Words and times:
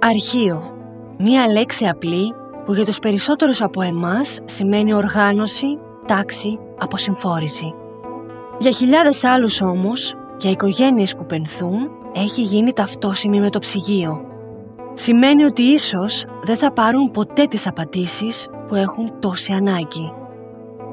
Αρχείο. 0.00 0.62
Μία 1.18 1.48
λέξη 1.48 1.86
απλή 1.86 2.34
που 2.64 2.74
για 2.74 2.84
τους 2.84 2.98
περισσότερους 2.98 3.62
από 3.62 3.82
εμάς 3.82 4.38
σημαίνει 4.44 4.94
οργάνωση, 4.94 5.66
τάξη, 6.06 6.58
αποσυμφόρηση. 6.78 7.74
Για 8.58 8.70
χιλιάδες 8.70 9.24
άλλους 9.24 9.60
όμως, 9.60 10.14
για 10.38 10.50
οικογένειες 10.50 11.16
που 11.16 11.26
πενθούν, 11.26 11.90
έχει 12.14 12.42
γίνει 12.42 12.72
ταυτόσιμη 12.72 13.40
με 13.40 13.50
το 13.50 13.58
ψυγείο. 13.58 14.20
Σημαίνει 14.92 15.44
ότι 15.44 15.62
ίσως 15.62 16.24
δεν 16.42 16.56
θα 16.56 16.72
πάρουν 16.72 17.10
ποτέ 17.10 17.44
τις 17.44 17.66
απαντήσεις 17.66 18.48
που 18.68 18.74
έχουν 18.74 19.18
τόση 19.20 19.52
ανάγκη. 19.52 20.12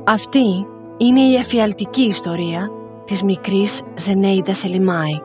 Αυτή 0.05 0.67
είναι 0.97 1.21
η 1.21 1.35
εφιαλτική 1.35 2.01
ιστορία 2.01 2.69
της 3.05 3.23
μικρής 3.23 3.81
Ζενέιντα 3.95 4.53
Σελιμάη. 4.53 5.19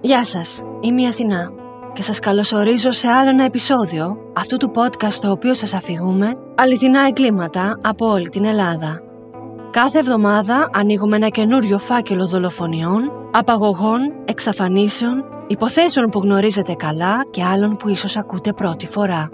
Γεια 0.00 0.24
σας, 0.24 0.62
είμαι 0.80 1.00
η 1.02 1.06
Αθηνά 1.06 1.60
και 1.92 2.02
σας 2.02 2.18
καλωσορίζω 2.18 2.90
σε 2.90 3.08
άλλο 3.08 3.28
ένα 3.28 3.44
επεισόδιο 3.44 4.16
αυτού 4.32 4.56
του 4.56 4.70
podcast 4.74 5.12
στο 5.12 5.30
οποίο 5.30 5.54
σας 5.54 5.74
αφηγούμε 5.74 6.32
αληθινά 6.54 7.06
εγκλήματα 7.06 7.78
από 7.82 8.06
όλη 8.06 8.28
την 8.28 8.44
Ελλάδα. 8.44 9.00
Κάθε 9.70 9.98
εβδομάδα 9.98 10.68
ανοίγουμε 10.72 11.16
ένα 11.16 11.28
καινούριο 11.28 11.78
φάκελο 11.78 12.26
δολοφονιών, 12.26 13.12
απαγωγών, 13.32 14.00
εξαφανίσεων, 14.24 15.24
υποθέσεων 15.46 16.08
που 16.08 16.18
γνωρίζετε 16.18 16.74
καλά 16.74 17.24
και 17.30 17.44
άλλων 17.44 17.76
που 17.76 17.88
ίσως 17.88 18.16
ακούτε 18.16 18.52
πρώτη 18.52 18.86
φορά. 18.86 19.28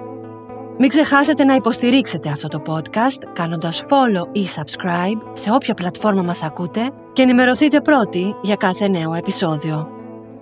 Μην 0.79 0.89
ξεχάσετε 0.89 1.45
να 1.45 1.55
υποστηρίξετε 1.55 2.29
αυτό 2.29 2.48
το 2.48 2.62
podcast 2.67 3.23
κάνοντας 3.33 3.83
follow 3.83 4.37
ή 4.37 4.47
subscribe 4.56 5.20
σε 5.33 5.51
όποια 5.51 5.75
πλατφόρμα 5.75 6.23
μας 6.23 6.43
ακούτε 6.43 6.91
και 7.12 7.23
ενημερωθείτε 7.23 7.81
πρώτοι 7.81 8.34
για 8.43 8.56
κάθε 8.56 8.89
νέο 8.89 9.15
επεισόδιο. 9.15 9.98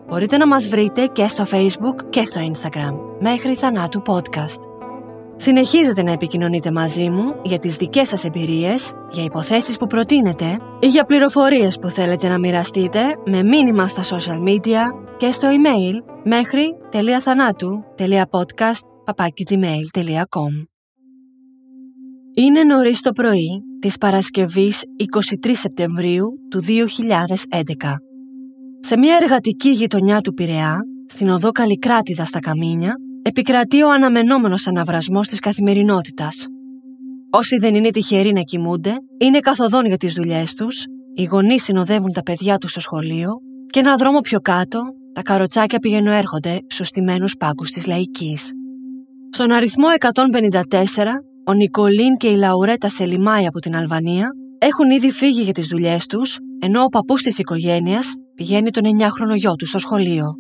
Μπορείτε 0.09 0.37
να 0.37 0.47
μας 0.47 0.69
βρείτε 0.69 1.07
και 1.07 1.29
στο 1.29 1.45
Facebook 1.51 2.05
και 2.11 2.25
στο 2.25 2.41
Instagram 2.53 2.95
μέχρι 3.21 3.55
θανάτου 3.55 4.03
podcast. 4.07 4.61
Συνεχίζετε 5.37 6.03
να 6.03 6.13
επικοινωνείτε 6.13 6.71
μαζί 6.71 7.09
μου 7.09 7.41
για 7.45 7.59
τις 7.59 7.77
δικές 7.77 8.09
σας 8.09 8.25
εμπειρίες, 8.25 8.93
για 9.11 9.25
υποθέσεις 9.25 9.77
που 9.77 9.87
προτείνετε 9.87 10.59
ή 10.81 10.87
για 10.87 11.05
πληροφορίες 11.05 11.79
που 11.79 11.89
θέλετε 11.89 12.29
να 12.29 12.39
μοιραστείτε 12.39 13.01
με 13.27 13.43
μήνυμα 13.43 13.89
στα 13.89 14.03
social 14.03 14.43
media 14.49 14.81
και 15.17 15.33
στο 15.33 15.49
email 15.49 15.95
μέχρι 16.25 16.77
.podcast.gmail.com 18.31 20.65
Είναι 22.35 22.65
νωρίς 22.65 23.01
το 23.01 23.13
πρωί 23.13 23.63
της 23.81 23.99
Παρασκευής 23.99 24.85
23 25.45 25.51
Σεπτεμβρίου 25.53 26.39
του 26.51 26.63
2011. 26.63 26.67
Σε 28.89 28.99
μια 28.99 29.19
εργατική 29.23 29.69
γειτονιά 29.69 30.21
του 30.21 30.35
Πειραιά, 30.35 30.81
στην 31.07 31.29
οδό 31.29 31.51
Καλικράτιδα 31.51 32.25
στα 32.25 32.39
Καμίνια, 32.39 32.95
επικρατεί 33.23 33.83
ο 33.83 33.91
αναμενόμενος 33.91 34.67
αναβρασμός 34.67 35.29
της 35.29 35.39
καθημερινότητας. 35.39 36.47
Όσοι 37.31 37.57
δεν 37.59 37.75
είναι 37.75 37.91
τυχεροί 37.91 38.33
να 38.33 38.41
κοιμούνται, 38.41 38.95
είναι 39.19 39.39
καθοδόν 39.39 39.87
για 39.87 39.97
τις 39.97 40.15
δουλειές 40.15 40.55
τους, 40.55 40.85
οι 41.15 41.25
γονείς 41.25 41.63
συνοδεύουν 41.63 42.13
τα 42.13 42.23
παιδιά 42.23 42.59
τους 42.59 42.71
στο 42.71 42.81
σχολείο 42.81 43.31
και 43.67 43.81
ένα 43.81 43.97
δρόμο 43.97 44.21
πιο 44.21 44.41
κάτω, 44.41 44.81
τα 45.13 45.23
καροτσάκια 45.23 45.79
πηγαίνουν 45.79 46.13
έρχονται 46.13 46.59
στους 46.67 46.89
στημένους 46.89 47.37
πάγκους 47.37 47.71
της 47.71 47.87
Λαϊκής. 47.87 48.51
Στον 49.31 49.51
αριθμό 49.51 49.87
154, 49.99 51.23
ο 51.47 51.53
Νικολίν 51.53 52.17
και 52.17 52.29
η 52.29 52.37
Λαουρέτα 52.37 52.89
Σελιμάη 52.89 53.47
από 53.47 53.59
την 53.59 53.77
Αλβανία 53.77 54.31
έχουν 54.59 54.91
ήδη 54.91 55.11
φύγει 55.11 55.43
για 55.43 55.53
τις 55.53 55.67
δουλειές 55.67 56.07
τους, 56.07 56.39
ενώ 56.61 56.83
ο 56.83 56.89
παππούς 56.89 57.23
της 57.23 57.39
οικογένειας 57.39 58.15
πηγαίνει 58.37 58.71
τον 58.71 58.83
9χρονο 58.85 59.37
γιο 59.37 59.55
του 59.55 59.67
στο 59.67 59.79
σχολείο. 59.79 60.35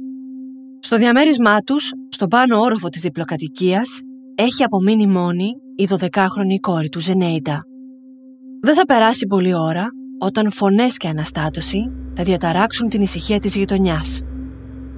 Στο 0.80 0.97
διαμέρισμά 0.97 1.61
τους, 1.61 1.92
στον 2.08 2.28
πάνω 2.28 2.61
όροφο 2.61 2.88
της 2.88 3.00
διπλοκατοικίας, 3.00 4.00
έχει 4.34 4.62
απομείνει 4.62 5.06
μόνη 5.06 5.47
η 5.76 5.88
12χρονη 5.91 6.59
κόρη 6.60 6.88
του 6.88 7.00
Ζενέιντα. 7.00 7.59
Δεν 8.60 8.75
θα 8.75 8.87
περάσει 8.87 9.26
πολλή 9.26 9.54
ώρα 9.54 9.87
όταν 10.19 10.53
φωνές 10.53 10.97
και 10.97 11.09
αναστάτωση 11.09 11.78
θα 12.15 12.22
διαταράξουν 12.22 12.88
την 12.88 13.03
ησυχία 13.03 13.38
της 13.38 13.56
γειτονιάς. 13.56 14.20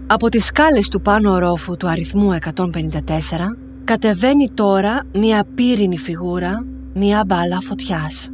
Από 0.06 0.28
τις 0.28 0.45
σκάλες 0.45 0.89
του 0.89 1.01
πάνω 1.01 1.33
ορόφου 1.33 1.77
του 1.77 1.89
αριθμού 1.89 2.33
154 2.33 3.01
κατεβαίνει 3.84 4.51
τώρα 4.55 5.01
μία 5.15 5.45
πύρινη 5.55 5.99
φιγούρα, 5.99 6.67
μία 6.95 7.25
μπάλα 7.27 7.61
φωτιάς. 7.61 8.31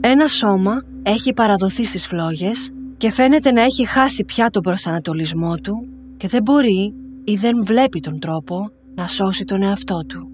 Ένα 0.00 0.28
σώμα 0.28 0.82
έχει 1.02 1.32
παραδοθεί 1.34 1.84
στις 1.84 2.06
φλόγες 2.06 2.70
και 2.98 3.10
φαίνεται 3.10 3.52
να 3.52 3.62
έχει 3.62 3.86
χάσει 3.86 4.24
πια 4.24 4.50
τον 4.50 4.62
προσανατολισμό 4.62 5.56
του 5.56 5.88
και 6.16 6.28
δεν 6.28 6.42
μπορεί 6.42 6.94
ή 7.24 7.34
δεν 7.34 7.64
βλέπει 7.64 8.00
τον 8.00 8.18
τρόπο 8.18 8.70
να 8.94 9.06
σώσει 9.06 9.44
τον 9.44 9.62
εαυτό 9.62 9.98
του. 10.08 10.30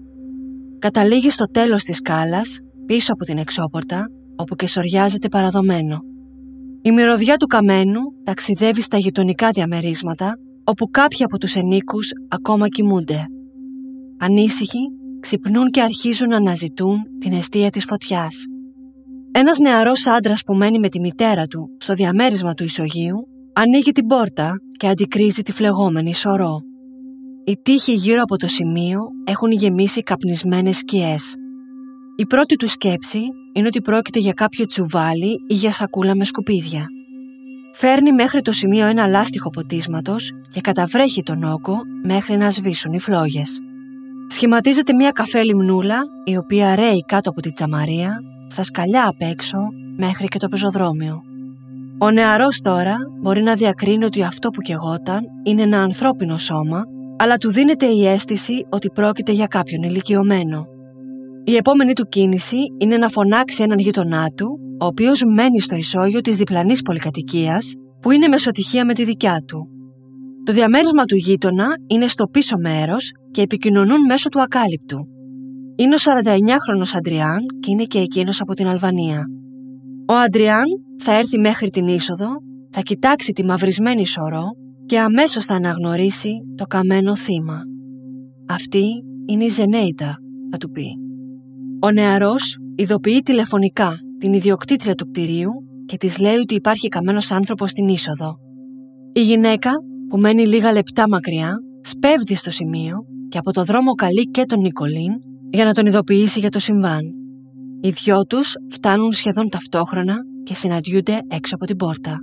Καταλήγει 0.79 1.29
στο 1.29 1.45
τέλος 1.45 1.83
της 1.83 1.95
σκάλας, 1.95 2.59
πίσω 2.85 3.13
από 3.13 3.23
την 3.23 3.37
εξώπορτα, 3.37 4.05
όπου 4.35 4.55
και 4.55 4.67
σοριάζεται 4.67 5.27
παραδομένο. 5.27 5.99
Η 6.81 6.91
μυρωδιά 6.91 7.37
του 7.37 7.45
καμένου 7.45 8.01
ταξιδεύει 8.23 8.81
στα 8.81 8.97
γειτονικά 8.97 9.49
διαμερίσματα, 9.49 10.39
όπου 10.63 10.85
κάποιοι 10.85 11.23
από 11.23 11.37
τους 11.37 11.55
ενίκους 11.55 12.09
ακόμα 12.27 12.67
κοιμούνται. 12.67 13.25
Ανήσυχοι, 14.17 14.79
ξυπνούν 15.19 15.69
και 15.69 15.81
αρχίζουν 15.81 16.27
να 16.27 16.35
αναζητούν 16.35 17.01
την 17.19 17.33
αιστεία 17.33 17.69
της 17.69 17.85
φωτιάς. 17.85 18.45
Ένας 19.37 19.59
νεαρός 19.59 20.07
άντρας 20.07 20.43
που 20.43 20.53
μένει 20.53 20.79
με 20.79 20.89
τη 20.89 20.99
μητέρα 20.99 21.45
του 21.45 21.69
στο 21.77 21.93
διαμέρισμα 21.93 22.53
του 22.53 22.63
ισογείου 22.63 23.27
ανοίγει 23.53 23.91
την 23.91 24.07
πόρτα 24.07 24.55
και 24.77 24.87
αντικρίζει 24.87 25.41
τη 25.41 25.51
φλεγόμενη 25.51 26.13
σωρό. 26.13 26.59
Οι 27.45 27.57
τείχοι 27.61 27.93
γύρω 27.93 28.21
από 28.21 28.37
το 28.37 28.47
σημείο 28.47 29.01
έχουν 29.23 29.51
γεμίσει 29.51 30.01
καπνισμένες 30.01 30.77
σκιές. 30.77 31.35
Η 32.15 32.25
πρώτη 32.25 32.55
του 32.55 32.67
σκέψη 32.67 33.19
είναι 33.53 33.67
ότι 33.67 33.81
πρόκειται 33.81 34.19
για 34.19 34.33
κάποιο 34.33 34.65
τσουβάλι 34.65 35.43
ή 35.47 35.53
για 35.53 35.71
σακούλα 35.71 36.15
με 36.15 36.25
σκουπίδια. 36.25 36.85
Φέρνει 37.73 38.11
μέχρι 38.11 38.41
το 38.41 38.51
σημείο 38.51 38.85
ένα 38.85 39.07
λάστιχο 39.07 39.49
ποτίσματος 39.49 40.31
και 40.53 40.61
καταβρέχει 40.61 41.23
τον 41.23 41.43
όγκο 41.43 41.77
μέχρι 42.03 42.37
να 42.37 42.49
σβήσουν 42.49 42.93
οι 42.93 42.99
φλόγες. 42.99 43.59
Σχηματίζεται 44.27 44.93
μια 44.93 45.11
καφέ 45.11 45.43
λιμνούλα 45.43 46.01
η 46.23 46.37
οποία 46.37 46.75
ρέει 46.75 47.05
κάτω 47.05 47.29
από 47.29 47.41
τη 47.41 47.51
τσαμαρία 47.51 48.21
στα 48.47 48.63
σκαλιά 48.63 49.07
απ' 49.07 49.21
έξω 49.21 49.57
μέχρι 49.97 50.27
και 50.27 50.37
το 50.37 50.47
πεζοδρόμιο. 50.47 51.21
Ο 51.97 52.11
νεαρός 52.11 52.61
τώρα 52.61 52.95
μπορεί 53.21 53.41
να 53.41 53.55
διακρίνει 53.55 54.05
ότι 54.05 54.23
αυτό 54.23 54.49
που 54.49 54.61
κεγόταν 54.61 55.21
είναι 55.43 55.61
ένα 55.61 55.81
ανθρώπινο 55.81 56.37
σώμα, 56.37 56.83
αλλά 57.17 57.37
του 57.37 57.51
δίνεται 57.51 57.85
η 57.85 58.07
αίσθηση 58.07 58.65
ότι 58.69 58.89
πρόκειται 58.89 59.31
για 59.31 59.47
κάποιον 59.47 59.83
ηλικιωμένο. 59.83 60.65
Η 61.43 61.55
επόμενη 61.55 61.93
του 61.93 62.05
κίνηση 62.05 62.57
είναι 62.77 62.97
να 62.97 63.09
φωνάξει 63.09 63.63
έναν 63.63 63.79
γείτονά 63.79 64.29
του, 64.29 64.59
ο 64.81 64.85
οποίος 64.85 65.23
μένει 65.35 65.59
στο 65.59 65.75
ισόγειο 65.75 66.21
της 66.21 66.37
διπλανής 66.37 66.81
πολυκατοικίας, 66.81 67.73
που 68.01 68.11
είναι 68.11 68.27
μεσοτυχία 68.27 68.85
με 68.85 68.93
τη 68.93 69.03
δικιά 69.03 69.43
του. 69.47 69.67
Το 70.45 70.53
διαμέρισμα 70.53 71.05
του 71.05 71.15
γείτονα 71.15 71.67
είναι 71.87 72.07
στο 72.07 72.25
πίσω 72.25 72.57
μέρος 72.57 73.11
και 73.31 73.41
επικοινωνούν 73.41 74.05
μέσω 74.05 74.29
του 74.29 74.41
ακάλυπτου. 74.41 75.07
Είναι 75.75 75.95
ο 75.95 75.97
49χρονος 75.97 76.97
Αντριάν 76.97 77.39
και 77.59 77.71
είναι 77.71 77.83
και 77.83 77.99
εκείνος 77.99 78.41
από 78.41 78.53
την 78.53 78.67
Αλβανία. 78.67 79.25
Ο 80.07 80.13
Αντριάν 80.13 80.63
θα 80.97 81.13
έρθει 81.13 81.39
μέχρι 81.39 81.67
την 81.67 81.87
είσοδο, 81.87 82.27
θα 82.69 82.81
κοιτάξει 82.81 83.31
τη 83.31 83.45
μαυρισμένη 83.45 84.05
σωρό 84.05 84.45
και 84.85 84.99
αμέσως 84.99 85.45
θα 85.45 85.53
αναγνωρίσει 85.53 86.29
το 86.55 86.65
καμένο 86.65 87.15
θύμα. 87.15 87.61
Αυτή 88.49 88.85
είναι 89.25 89.43
η 89.43 89.49
Ζενέιτα, 89.49 90.17
θα 90.51 90.57
του 90.57 90.69
πει. 90.69 90.85
Ο 91.81 91.91
νεαρός 91.91 92.57
ειδοποιεί 92.75 93.19
τηλεφωνικά 93.19 93.97
την 94.19 94.33
ιδιοκτήτρια 94.33 94.95
του 94.95 95.05
κτηρίου 95.05 95.51
και 95.85 95.97
της 95.97 96.19
λέει 96.19 96.35
ότι 96.35 96.55
υπάρχει 96.55 96.87
καμένος 96.87 97.31
άνθρωπος 97.31 97.69
στην 97.69 97.87
είσοδο. 97.87 98.37
Η 99.13 99.21
γυναίκα, 99.21 99.71
που 100.09 100.17
μένει 100.17 100.47
λίγα 100.47 100.71
λεπτά 100.71 101.09
μακριά, 101.09 101.55
σπέβδει 101.81 102.35
στο 102.35 102.49
σημείο 102.49 102.95
και 103.29 103.37
από 103.37 103.51
το 103.51 103.63
δρόμο 103.63 103.91
καλεί 103.91 104.23
και 104.23 104.45
τον 104.45 104.59
Νικολίν 104.59 105.11
για 105.55 105.65
να 105.65 105.73
τον 105.73 105.85
ειδοποιήσει 105.85 106.39
για 106.39 106.49
το 106.49 106.59
συμβάν. 106.59 107.01
Οι 107.81 107.89
δυο 107.89 108.25
τους 108.25 108.53
φτάνουν 108.71 109.11
σχεδόν 109.11 109.49
ταυτόχρονα 109.49 110.15
και 110.43 110.53
συναντιούνται 110.53 111.19
έξω 111.27 111.55
από 111.55 111.65
την 111.65 111.75
πόρτα. 111.75 112.17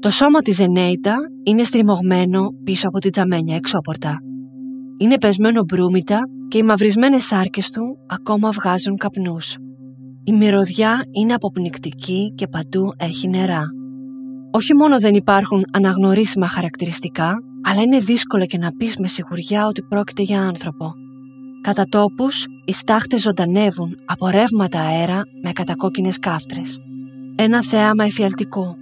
Το 0.00 0.10
σώμα 0.10 0.40
της 0.42 0.56
Ζενέιτα 0.56 1.14
είναι 1.42 1.64
στριμωγμένο 1.64 2.48
πίσω 2.64 2.88
από 2.88 2.98
την 2.98 3.10
τζαμένια 3.10 3.56
εξώπορτα. 3.56 4.18
Είναι 4.98 5.18
πεσμένο 5.18 5.62
μπρούμητα 5.64 6.18
και 6.48 6.58
οι 6.58 6.62
μαυρισμένες 6.62 7.24
σάρκες 7.24 7.70
του 7.70 7.82
ακόμα 8.06 8.50
βγάζουν 8.50 8.96
καπνούς. 8.96 9.56
Η 10.24 10.32
μυρωδιά 10.32 11.02
είναι 11.10 11.34
αποπνικτική 11.34 12.32
και 12.34 12.46
παντού 12.48 12.92
έχει 12.96 13.28
νερά. 13.28 13.64
Όχι 14.50 14.74
μόνο 14.74 15.00
δεν 15.00 15.14
υπάρχουν 15.14 15.62
αναγνωρίσιμα 15.72 16.48
χαρακτηριστικά, 16.48 17.34
αλλά 17.62 17.82
είναι 17.82 17.98
δύσκολο 17.98 18.46
και 18.46 18.58
να 18.58 18.70
πεις 18.70 18.96
με 18.96 19.08
σιγουριά 19.08 19.66
ότι 19.66 19.82
πρόκειται 19.82 20.22
για 20.22 20.40
άνθρωπο. 20.40 20.94
Κατά 21.62 21.84
τόπους, 21.84 22.46
οι 22.64 22.72
στάχτες 22.72 23.20
ζωντανεύουν 23.20 23.98
από 24.04 24.28
ρεύματα 24.28 24.80
αέρα 24.80 25.22
με 25.42 25.52
κατακόκκινες 25.52 26.18
κάφτρες. 26.18 26.78
Ένα 27.36 27.62
θέαμα 27.62 28.04
εφιαλτικό. 28.04 28.76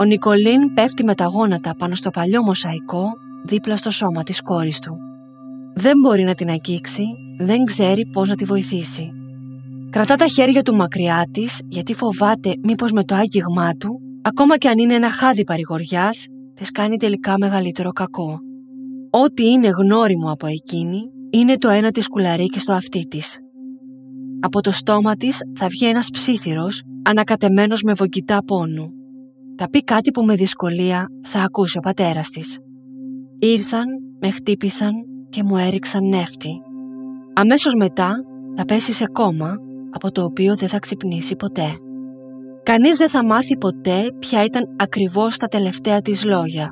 Ο 0.00 0.04
Νικολίν 0.04 0.74
πέφτει 0.74 1.04
με 1.04 1.14
τα 1.14 1.24
γόνατα 1.24 1.74
πάνω 1.74 1.94
στο 1.94 2.10
παλιό 2.10 2.42
μοσαϊκό 2.42 3.12
δίπλα 3.44 3.76
στο 3.76 3.90
σώμα 3.90 4.22
της 4.22 4.42
κόρης 4.42 4.78
του. 4.78 4.96
Δεν 5.74 5.98
μπορεί 5.98 6.22
να 6.22 6.34
την 6.34 6.50
αγγίξει, 6.50 7.02
δεν 7.38 7.64
ξέρει 7.64 8.06
πώς 8.06 8.28
να 8.28 8.34
τη 8.34 8.44
βοηθήσει. 8.44 9.12
Κρατά 9.90 10.14
τα 10.14 10.26
χέρια 10.26 10.62
του 10.62 10.74
μακριά 10.74 11.24
της 11.32 11.60
γιατί 11.68 11.94
φοβάται 11.94 12.52
μήπως 12.62 12.92
με 12.92 13.04
το 13.04 13.14
άγγιγμά 13.14 13.72
του, 13.72 14.00
ακόμα 14.22 14.58
και 14.58 14.68
αν 14.68 14.78
είναι 14.78 14.94
ένα 14.94 15.10
χάδι 15.10 15.44
παρηγοριάς, 15.44 16.26
της 16.54 16.70
κάνει 16.70 16.96
τελικά 16.96 17.34
μεγαλύτερο 17.38 17.92
κακό. 17.92 18.38
Ό,τι 19.10 19.48
είναι 19.48 19.68
γνώριμο 19.68 20.30
από 20.30 20.46
εκείνη 20.46 21.00
είναι 21.30 21.56
το 21.56 21.68
ένα 21.68 21.90
της 21.90 22.08
κουλαρίκι 22.08 22.58
στο 22.58 22.72
αυτί 22.72 23.06
της. 23.08 23.38
Από 24.40 24.60
το 24.60 24.72
στόμα 24.72 25.14
της 25.14 25.40
θα 25.58 25.66
βγει 25.66 25.86
ένας 25.86 26.10
ψήθυρος 26.10 26.82
ανακατεμένος 27.02 27.82
με 27.82 27.92
βογγητά 27.92 28.44
πόνου. 28.44 28.92
Θα 29.56 29.70
πει 29.70 29.84
κάτι 29.84 30.10
που 30.10 30.24
με 30.24 30.34
δυσκολία 30.34 31.06
θα 31.22 31.42
ακούσει 31.42 31.78
ο 31.78 31.80
πατέρας 31.80 32.28
της. 32.28 32.58
Ήρθαν, 33.38 33.84
με 34.20 34.30
χτύπησαν 34.30 34.92
και 35.28 35.42
μου 35.42 35.56
έριξαν 35.56 36.08
νεύτη. 36.08 36.50
Αμέσως 37.34 37.74
μετά 37.74 38.14
θα 38.56 38.64
πέσει 38.64 38.92
σε 38.92 39.04
κόμμα 39.12 39.56
από 39.90 40.10
το 40.10 40.24
οποίο 40.24 40.56
δεν 40.56 40.68
θα 40.68 40.78
ξυπνήσει 40.78 41.36
ποτέ. 41.36 41.76
Κανείς 42.62 42.96
δεν 42.96 43.08
θα 43.08 43.24
μάθει 43.24 43.56
ποτέ 43.56 44.06
ποια 44.18 44.44
ήταν 44.44 44.62
ακριβώς 44.76 45.36
τα 45.36 45.46
τελευταία 45.46 46.00
της 46.00 46.24
λόγια. 46.24 46.70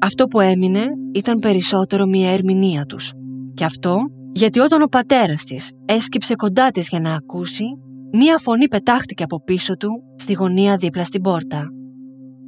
Αυτό 0.00 0.24
που 0.26 0.40
έμεινε 0.40 0.84
ήταν 1.14 1.38
περισσότερο 1.38 2.06
μια 2.06 2.30
ερμηνεία 2.30 2.84
τους. 2.84 3.12
Και 3.58 3.64
αυτό 3.64 3.98
γιατί 4.32 4.58
όταν 4.58 4.82
ο 4.82 4.86
πατέρας 4.86 5.44
της 5.44 5.70
έσκυψε 5.84 6.34
κοντά 6.34 6.70
της 6.70 6.88
για 6.88 7.00
να 7.00 7.14
ακούσει, 7.14 7.64
μία 8.12 8.38
φωνή 8.38 8.68
πετάχτηκε 8.68 9.22
από 9.22 9.42
πίσω 9.42 9.76
του 9.76 9.88
στη 10.16 10.32
γωνία 10.32 10.76
δίπλα 10.76 11.04
στην 11.04 11.22
πόρτα. 11.22 11.68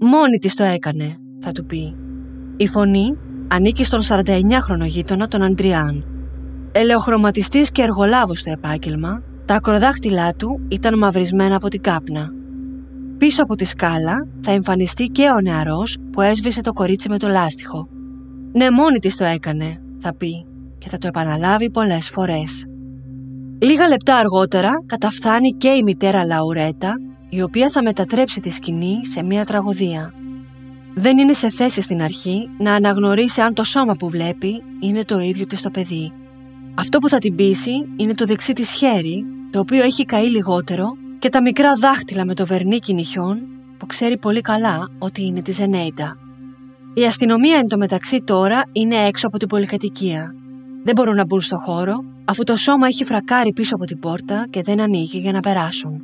«Μόνη 0.01 0.39
της 0.39 0.55
το 0.55 0.65
έκανε», 0.65 1.17
θα 1.41 1.53
του 1.53 1.67
πει. 1.67 1.97
Η 2.57 2.69
φωνή 2.69 3.19
ανήκει 3.49 3.85
στον 3.85 4.01
49χρονο 4.03 4.87
γείτονα 4.87 5.29
τον 5.29 5.43
Αντριάν. 5.43 6.05
Ελεοχρωματιστής 6.73 7.71
και 7.71 7.83
εργολάβος 7.83 8.39
στο 8.39 8.51
επάγγελμα, 8.51 9.23
τα 9.45 9.55
ακροδάχτυλά 9.55 10.35
του 10.35 10.67
ήταν 10.69 10.99
μαυρισμένα 10.99 11.57
από 11.57 11.69
την 11.69 11.81
κάπνα. 11.81 12.29
Πίσω 13.19 13.43
από 13.43 13.55
τη 13.55 13.65
σκάλα 13.65 14.29
θα 14.41 14.53
εμφανιστεί 14.53 15.07
και 15.07 15.31
ο 15.31 15.41
νεαρός 15.41 15.97
που 16.13 16.21
έσβησε 16.21 16.61
το 16.61 16.73
κορίτσι 16.73 17.09
με 17.09 17.19
το 17.19 17.29
λάστιχο. 17.29 17.89
«Ναι, 18.53 18.71
μόνη 18.71 18.99
της 18.99 19.17
το 19.17 19.25
έκανε», 19.25 19.83
θα 19.99 20.15
πει 20.15 20.45
και 20.81 20.89
θα 20.89 20.99
το 20.99 21.07
επαναλάβει 21.07 21.71
πολλές 21.71 22.11
φορές. 22.11 22.65
Λίγα 23.63 23.89
λεπτά 23.89 24.17
αργότερα 24.17 24.71
καταφθάνει 24.87 25.51
και 25.51 25.69
η 25.69 25.83
μητέρα 25.83 26.25
Λαουρέτα, 26.25 26.95
η 27.29 27.43
οποία 27.43 27.71
θα 27.71 27.83
μετατρέψει 27.83 28.41
τη 28.41 28.51
σκηνή 28.51 29.07
σε 29.07 29.23
μια 29.23 29.45
τραγωδία. 29.45 30.15
Δεν 30.95 31.19
είναι 31.19 31.33
σε 31.33 31.51
θέση 31.51 31.81
στην 31.81 32.03
αρχή 32.03 32.49
να 32.59 32.75
αναγνωρίσει 32.75 33.41
αν 33.41 33.55
το 33.55 33.65
σώμα 33.65 33.95
που 33.95 34.09
βλέπει 34.09 34.63
είναι 34.81 35.05
το 35.05 35.19
ίδιο 35.19 35.47
της 35.47 35.63
το 35.63 35.71
παιδί. 35.71 36.13
Αυτό 36.75 36.99
που 36.99 37.09
θα 37.09 37.19
την 37.19 37.35
πείσει 37.35 37.73
είναι 37.97 38.15
το 38.15 38.25
δεξί 38.25 38.53
της 38.53 38.71
χέρι, 38.71 39.25
το 39.51 39.59
οποίο 39.59 39.83
έχει 39.83 40.05
καεί 40.05 40.29
λιγότερο 40.29 40.87
και 41.19 41.29
τα 41.29 41.43
μικρά 41.43 41.75
δάχτυλα 41.75 42.25
με 42.25 42.35
το 42.35 42.47
βερνίκι 42.47 42.95
νυχιών 42.95 43.47
που 43.79 43.87
ξέρει 43.87 44.19
πολύ 44.19 44.41
καλά 44.41 44.89
ότι 44.99 45.23
είναι 45.23 45.43
της 45.43 45.57
Ζενέιτα. 45.57 46.17
Η 46.95 47.05
αστυνομία 47.05 47.57
εν 47.57 47.69
τω 47.69 47.77
μεταξύ 47.77 48.23
τώρα 48.25 48.63
είναι 48.73 48.97
έξω 48.97 49.27
από 49.27 49.39
την 49.39 49.49
πολυκατοικία. 49.49 50.35
Δεν 50.85 50.95
μπορούν 50.95 51.15
να 51.15 51.25
μπουν 51.25 51.41
στο 51.41 51.59
χώρο, 51.59 52.05
αφού 52.25 52.45
το 52.45 52.57
σώμα 52.57 52.87
έχει 52.87 53.05
φρακάρει 53.05 53.53
πίσω 53.53 53.75
από 53.75 53.85
την 53.85 53.99
πόρτα 53.99 54.47
και 54.51 54.63
δεν 54.63 54.81
ανοίγει 54.81 55.19
για 55.19 55.33
να 55.33 55.41
περάσουν. 55.41 56.03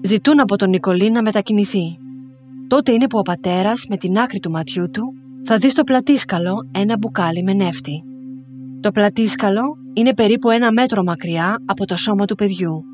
Ζητούν 0.00 0.40
από 0.40 0.56
τον 0.56 0.70
Νικολή 0.70 1.10
να 1.10 1.22
μετακινηθεί. 1.22 1.98
Τότε 2.68 2.92
είναι 2.92 3.06
που 3.06 3.18
ο 3.18 3.22
πατέρας, 3.22 3.86
με 3.88 3.96
την 3.96 4.18
άκρη 4.18 4.38
του 4.38 4.50
ματιού 4.50 4.90
του, 4.90 5.14
θα 5.44 5.56
δει 5.56 5.70
στο 5.70 5.82
πλατήσκαλο 5.82 6.68
ένα 6.74 6.98
μπουκάλι 6.98 7.42
με 7.42 7.52
νεύτη. 7.52 8.02
Το 8.80 8.90
πλατήσκαλο 8.90 9.62
είναι 9.92 10.14
περίπου 10.14 10.50
ένα 10.50 10.72
μέτρο 10.72 11.02
μακριά 11.02 11.62
από 11.64 11.86
το 11.86 11.96
σώμα 11.96 12.24
του 12.24 12.34
παιδιού. 12.34 12.84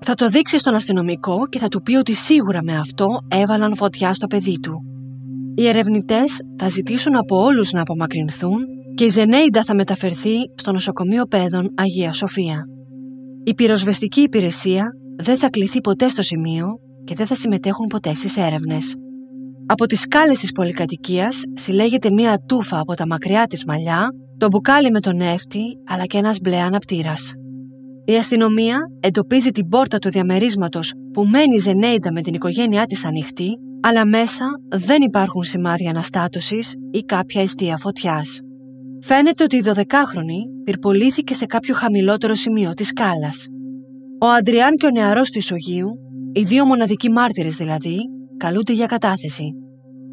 Θα 0.00 0.14
το 0.14 0.28
δείξει 0.28 0.58
στον 0.58 0.74
αστυνομικό 0.74 1.46
και 1.48 1.58
θα 1.58 1.68
του 1.68 1.82
πει 1.82 1.94
ότι 1.94 2.14
σίγουρα 2.14 2.62
με 2.62 2.78
αυτό 2.78 3.06
έβαλαν 3.28 3.76
φωτιά 3.76 4.14
στο 4.14 4.26
παιδί 4.26 4.60
του. 4.60 4.82
Οι 5.54 5.68
ερευνητές 5.68 6.40
θα 6.56 6.68
ζητήσουν 6.68 7.16
από 7.16 7.42
όλους 7.42 7.72
να 7.72 7.80
απομακρυνθούν 7.80 8.66
και 8.98 9.04
η 9.04 9.08
Ζενέιντα 9.08 9.64
θα 9.64 9.74
μεταφερθεί 9.74 10.36
στο 10.54 10.72
νοσοκομείο 10.72 11.24
παιδών 11.24 11.68
Αγία 11.76 12.12
Σοφία. 12.12 12.64
Η 13.44 13.54
πυροσβεστική 13.54 14.20
υπηρεσία 14.20 14.86
δεν 15.22 15.36
θα 15.36 15.50
κληθεί 15.50 15.80
ποτέ 15.80 16.08
στο 16.08 16.22
σημείο 16.22 16.66
και 17.04 17.14
δεν 17.14 17.26
θα 17.26 17.34
συμμετέχουν 17.34 17.86
ποτέ 17.86 18.14
στις 18.14 18.36
έρευνες. 18.36 18.94
Από 19.66 19.86
τις 19.86 20.00
σκάλες 20.00 20.38
της 20.38 20.52
πολυκατοικίας 20.52 21.42
συλλέγεται 21.54 22.10
μία 22.10 22.38
τούφα 22.48 22.78
από 22.78 22.94
τα 22.94 23.06
μακριά 23.06 23.46
της 23.46 23.64
μαλλιά, 23.64 24.08
το 24.38 24.46
μπουκάλι 24.46 24.90
με 24.90 25.00
τον 25.00 25.16
νεύτη 25.16 25.62
αλλά 25.88 26.04
και 26.04 26.18
ένας 26.18 26.38
μπλε 26.42 26.58
αναπτήρας. 26.60 27.32
Η 28.04 28.16
αστυνομία 28.16 28.78
εντοπίζει 29.00 29.50
την 29.50 29.68
πόρτα 29.68 29.98
του 29.98 30.10
διαμερίσματος 30.10 30.92
που 31.12 31.24
μένει 31.24 31.54
η 31.54 31.58
Ζενέιντα 31.58 32.12
με 32.12 32.20
την 32.20 32.34
οικογένειά 32.34 32.84
της 32.84 33.04
ανοιχτή, 33.04 33.58
αλλά 33.82 34.06
μέσα 34.06 34.44
δεν 34.68 35.02
υπάρχουν 35.02 35.42
σημάδια 35.42 35.90
αναστάτωσης 35.90 36.74
ή 36.90 37.00
κάποια 37.00 37.42
αιστεία 37.42 37.76
φωτιάς. 37.76 38.40
Φαίνεται 39.02 39.42
ότι 39.42 39.56
η 39.56 39.62
12χρονη 39.64 40.62
πυρπολήθηκε 40.64 41.34
σε 41.34 41.46
κάποιο 41.46 41.74
χαμηλότερο 41.74 42.34
σημείο 42.34 42.74
της 42.74 42.88
σκάλας. 42.88 43.46
Ο 44.20 44.26
Αντριάν 44.26 44.76
και 44.76 44.86
ο 44.86 44.90
νεαρός 44.90 45.30
του 45.30 45.38
Ισογείου, 45.38 45.88
οι 46.32 46.42
δύο 46.42 46.64
μοναδικοί 46.64 47.10
μάρτυρες 47.10 47.56
δηλαδή, 47.56 47.98
καλούνται 48.36 48.72
για 48.72 48.86
κατάθεση. 48.86 49.44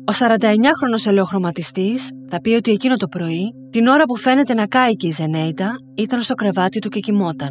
Ο 0.07 0.13
49χρονος 0.19 1.07
ελαιοχρωματιστής 1.07 2.09
θα 2.29 2.41
πει 2.41 2.49
ότι 2.49 2.71
εκείνο 2.71 2.95
το 2.95 3.07
πρωί, 3.07 3.53
την 3.69 3.87
ώρα 3.87 4.03
που 4.03 4.15
φαίνεται 4.15 4.53
να 4.53 4.67
κάει 4.67 4.93
και 4.93 5.07
η 5.07 5.11
Ζενέιτα, 5.11 5.71
ήταν 5.95 6.21
στο 6.21 6.33
κρεβάτι 6.33 6.79
του 6.79 6.89
και 6.89 6.99
κοιμόταν. 6.99 7.49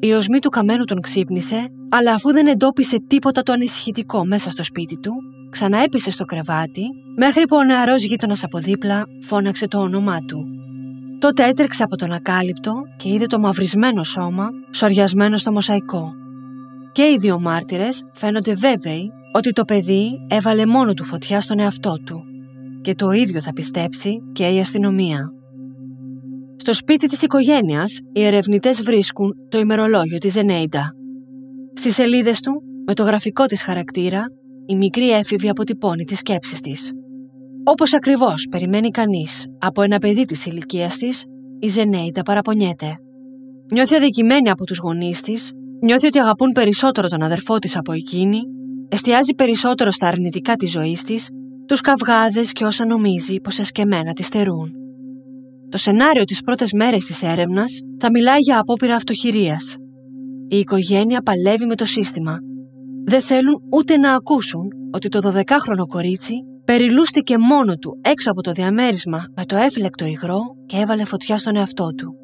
Η 0.00 0.12
οσμή 0.12 0.38
του 0.38 0.48
καμένου 0.48 0.84
τον 0.84 1.00
ξύπνησε, 1.00 1.66
αλλά 1.88 2.12
αφού 2.12 2.32
δεν 2.32 2.46
εντόπισε 2.46 2.96
τίποτα 3.06 3.42
το 3.42 3.52
ανησυχητικό 3.52 4.24
μέσα 4.24 4.50
στο 4.50 4.62
σπίτι 4.62 4.98
του, 4.98 5.12
ξαναέπισε 5.56 6.10
στο 6.10 6.24
κρεβάτι, 6.24 6.82
μέχρι 7.16 7.44
που 7.44 7.56
ο 7.56 7.64
νεαρός 7.64 8.04
γείτονας 8.04 8.44
από 8.44 8.58
δίπλα 8.58 9.06
φώναξε 9.20 9.68
το 9.68 9.78
όνομά 9.78 10.18
του. 10.18 10.46
Τότε 11.18 11.46
έτρεξε 11.48 11.82
από 11.82 11.96
τον 11.96 12.12
ακάλυπτο 12.12 12.72
και 12.96 13.08
είδε 13.08 13.26
το 13.26 13.38
μαυρισμένο 13.38 14.02
σώμα 14.02 14.48
σοριασμένο 14.70 15.36
στο 15.36 15.52
μοσαϊκό. 15.52 16.12
Και 16.92 17.02
οι 17.02 17.16
δύο 17.18 17.40
μάρτυρες 17.40 18.04
φαίνονται 18.12 18.54
βέβαιοι 18.54 19.10
ότι 19.32 19.52
το 19.52 19.64
παιδί 19.64 20.10
έβαλε 20.28 20.66
μόνο 20.66 20.94
του 20.94 21.04
φωτιά 21.04 21.40
στον 21.40 21.58
εαυτό 21.58 21.96
του. 22.06 22.22
Και 22.80 22.94
το 22.94 23.10
ίδιο 23.10 23.42
θα 23.42 23.52
πιστέψει 23.52 24.22
και 24.32 24.48
η 24.48 24.58
αστυνομία. 24.58 25.32
Στο 26.56 26.74
σπίτι 26.74 27.06
της 27.06 27.22
οικογένειας, 27.22 27.98
οι 28.12 28.24
ερευνητές 28.24 28.82
βρίσκουν 28.82 29.34
το 29.48 29.58
ημερολόγιο 29.58 30.18
της 30.18 30.32
Ζενέιντα. 30.32 30.92
Στις 31.74 31.94
σελίδες 31.94 32.40
του, 32.40 32.62
με 32.86 32.94
το 32.94 33.02
γραφικό 33.02 33.46
της 33.46 33.62
χαρακτήρα, 33.62 34.24
η 34.66 34.76
μικρή 34.76 35.10
έφηβη 35.10 35.48
αποτυπώνει 35.48 36.04
τις 36.04 36.18
σκέψεις 36.18 36.60
της. 36.60 36.92
Όπως 37.64 37.94
ακριβώς 37.94 38.46
περιμένει 38.50 38.90
κανείς 38.90 39.46
από 39.58 39.82
ένα 39.82 39.98
παιδί 39.98 40.24
της 40.24 40.46
ηλικίας 40.46 40.96
της, 40.96 41.24
η 41.58 41.68
Ζενέιτα 41.68 42.22
παραπονιέται. 42.22 42.98
Νιώθει 43.72 43.94
αδικημένη 43.94 44.50
από 44.50 44.64
τους 44.64 44.78
γονείς 44.78 45.20
της, 45.20 45.52
νιώθει 45.82 46.06
ότι 46.06 46.18
αγαπούν 46.18 46.52
περισσότερο 46.52 47.08
τον 47.08 47.22
αδερφό 47.22 47.58
της 47.58 47.76
από 47.76 47.92
εκείνη, 47.92 48.40
εστιάζει 48.88 49.34
περισσότερο 49.34 49.90
στα 49.90 50.06
αρνητικά 50.06 50.56
της 50.56 50.70
ζωής 50.70 51.04
της, 51.04 51.28
τους 51.66 51.80
καυγάδες 51.80 52.52
και 52.52 52.64
όσα 52.64 52.86
νομίζει 52.86 53.40
πως 53.40 53.58
εσκεμμένα 53.58 54.12
τη 54.12 54.22
στερούν. 54.22 54.72
Το 55.68 55.78
σενάριο 55.78 56.24
τις 56.24 56.40
πρώτες 56.40 56.72
μέρες 56.72 57.04
της 57.04 57.22
έρευνας 57.22 57.80
θα 57.98 58.10
μιλάει 58.10 58.40
για 58.40 58.58
απόπειρα 58.58 58.94
αυτοχειρίας. 58.94 59.76
Η 60.48 60.58
οικογένεια 60.58 61.20
παλεύει 61.20 61.66
με 61.66 61.74
το 61.74 61.84
σύστημα 61.84 62.38
δεν 63.08 63.20
θέλουν 63.20 63.62
ούτε 63.72 63.96
να 63.96 64.14
ακούσουν 64.14 64.68
ότι 64.92 65.08
το 65.08 65.32
12χρονο 65.34 65.86
κορίτσι 65.88 66.34
περιλούστηκε 66.64 67.38
μόνο 67.38 67.74
του 67.74 68.00
έξω 68.02 68.30
από 68.30 68.42
το 68.42 68.52
διαμέρισμα 68.52 69.24
με 69.36 69.44
το 69.44 69.56
έφλεκτο 69.56 70.04
υγρό 70.06 70.40
και 70.66 70.76
έβαλε 70.76 71.04
φωτιά 71.04 71.38
στον 71.38 71.56
εαυτό 71.56 71.90
του. 71.94 72.14